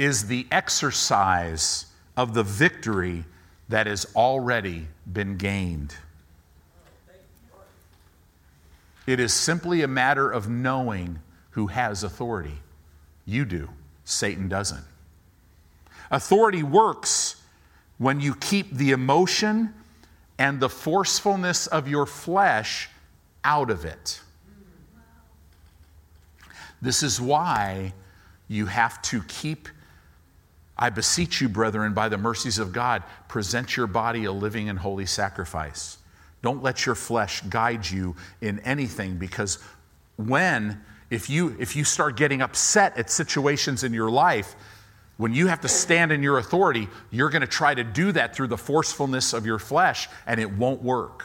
[0.00, 1.86] is the exercise
[2.16, 3.24] of the victory
[3.68, 5.94] that has already been gained.
[9.06, 12.58] It is simply a matter of knowing who has authority.
[13.24, 13.68] You do,
[14.04, 14.84] Satan doesn't.
[16.10, 17.36] Authority works
[17.98, 19.74] when you keep the emotion
[20.38, 22.88] and the forcefulness of your flesh
[23.44, 24.20] out of it.
[26.80, 27.94] This is why
[28.48, 29.68] you have to keep,
[30.76, 34.78] I beseech you, brethren, by the mercies of God, present your body a living and
[34.78, 35.98] holy sacrifice.
[36.42, 39.58] Don't let your flesh guide you in anything because
[40.16, 44.56] when, if you, if you start getting upset at situations in your life,
[45.18, 48.34] when you have to stand in your authority, you're going to try to do that
[48.34, 51.24] through the forcefulness of your flesh, and it won't work.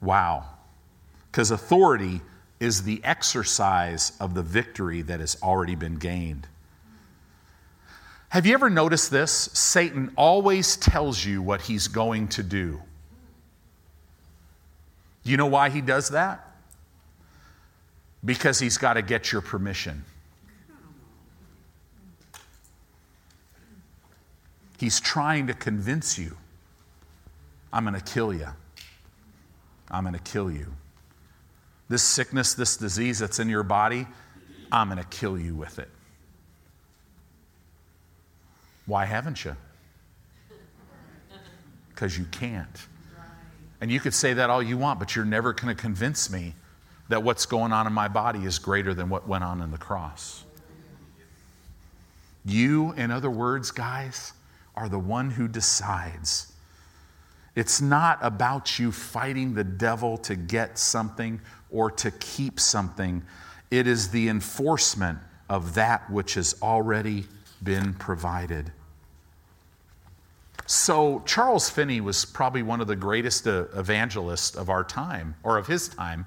[0.00, 0.46] Wow.
[1.30, 2.22] Because authority
[2.60, 6.46] is the exercise of the victory that has already been gained.
[8.28, 9.30] Have you ever noticed this?
[9.30, 12.80] Satan always tells you what he's going to do.
[15.24, 16.48] You know why he does that?
[18.24, 20.04] Because he's got to get your permission.
[24.78, 26.36] He's trying to convince you
[27.74, 28.46] I'm going to kill you.
[29.90, 30.72] I'm going to kill you.
[31.88, 34.06] This sickness, this disease that's in your body,
[34.70, 35.88] I'm going to kill you with it.
[38.86, 39.56] Why haven't you?
[41.88, 42.86] Because you can't.
[43.84, 46.54] And you could say that all you want, but you're never going to convince me
[47.10, 49.76] that what's going on in my body is greater than what went on in the
[49.76, 50.42] cross.
[52.46, 54.32] You, in other words, guys,
[54.74, 56.50] are the one who decides.
[57.54, 63.22] It's not about you fighting the devil to get something or to keep something.
[63.70, 65.18] It is the enforcement
[65.50, 67.26] of that which has already
[67.62, 68.72] been provided.
[70.66, 75.58] So, Charles Finney was probably one of the greatest uh, evangelists of our time, or
[75.58, 76.26] of his time.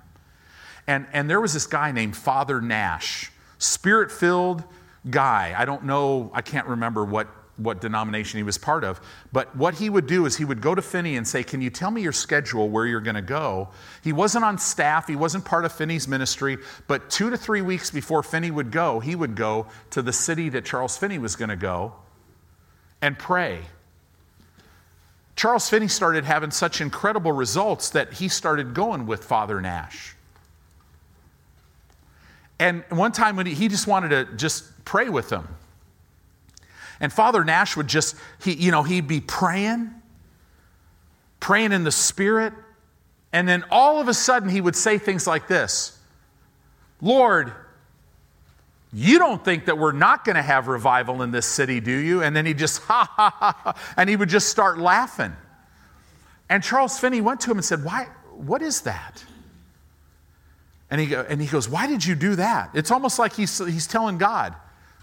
[0.86, 4.64] And, and there was this guy named Father Nash, spirit filled
[5.10, 5.56] guy.
[5.58, 7.28] I don't know, I can't remember what
[7.58, 9.02] what denomination he was part of.
[9.34, 11.70] But what he would do is he would go to Finney and say, Can you
[11.70, 13.70] tell me your schedule where you're going to go?
[14.04, 16.58] He wasn't on staff, he wasn't part of Finney's ministry,
[16.88, 20.50] but two to three weeks before Finney would go, he would go to the city
[20.50, 21.94] that Charles Finney was going to go
[23.02, 23.62] and pray.
[25.38, 30.16] Charles Finney started having such incredible results that he started going with Father Nash.
[32.60, 35.48] And one time when he, he just wanted to just pray with him.
[37.00, 39.92] And Father Nash would just, he, you know, he'd be praying,
[41.40, 42.54] praying in the Spirit,
[43.32, 46.00] and then all of a sudden he would say things like this
[47.00, 47.54] Lord,
[48.94, 52.24] you don't think that we're not going to have revival in this city, do you?
[52.24, 55.34] And then he just, ha, ha, ha, ha, and he would just start laughing.
[56.50, 59.24] And Charles Finney went to him and said, Why, what is that?
[60.90, 62.72] And he, and he goes, Why did you do that?
[62.74, 64.56] It's almost like he's, he's telling God,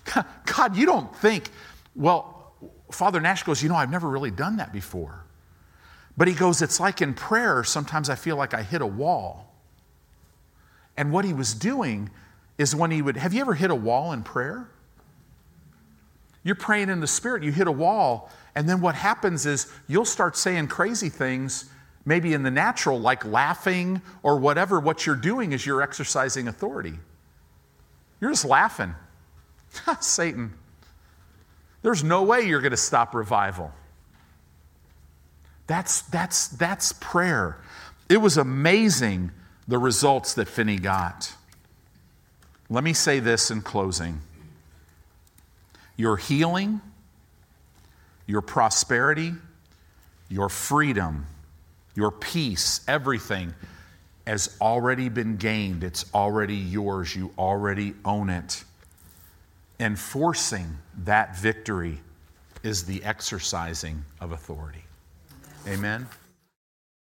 [0.47, 1.51] God, you don't think
[1.95, 2.53] well,
[2.91, 5.25] Father Nash goes, You know, I've never really done that before.
[6.17, 9.53] But he goes, It's like in prayer, sometimes I feel like I hit a wall.
[10.97, 12.11] And what he was doing
[12.59, 14.69] is when he would, have you ever hit a wall in prayer?
[16.43, 20.05] You're praying in the spirit, you hit a wall, and then what happens is you'll
[20.05, 21.65] start saying crazy things,
[22.05, 24.79] maybe in the natural, like laughing or whatever.
[24.79, 26.95] What you're doing is you're exercising authority.
[28.21, 28.95] You're just laughing.
[30.01, 30.53] Satan,
[31.83, 33.73] there's no way you're going to stop revival.
[35.67, 37.59] That's, that's, that's prayer.
[38.09, 39.33] It was amazing
[39.67, 41.35] the results that Finney got.
[42.71, 44.21] Let me say this in closing
[45.97, 46.81] your healing,
[48.27, 49.33] your prosperity,
[50.29, 51.27] your freedom,
[51.95, 53.55] your peace, everything
[54.27, 55.85] has already been gained.
[55.85, 57.15] It's already yours.
[57.15, 58.65] You already own it.
[59.79, 62.01] Enforcing that victory
[62.63, 64.85] is the exercising of authority.
[65.69, 66.09] Amen.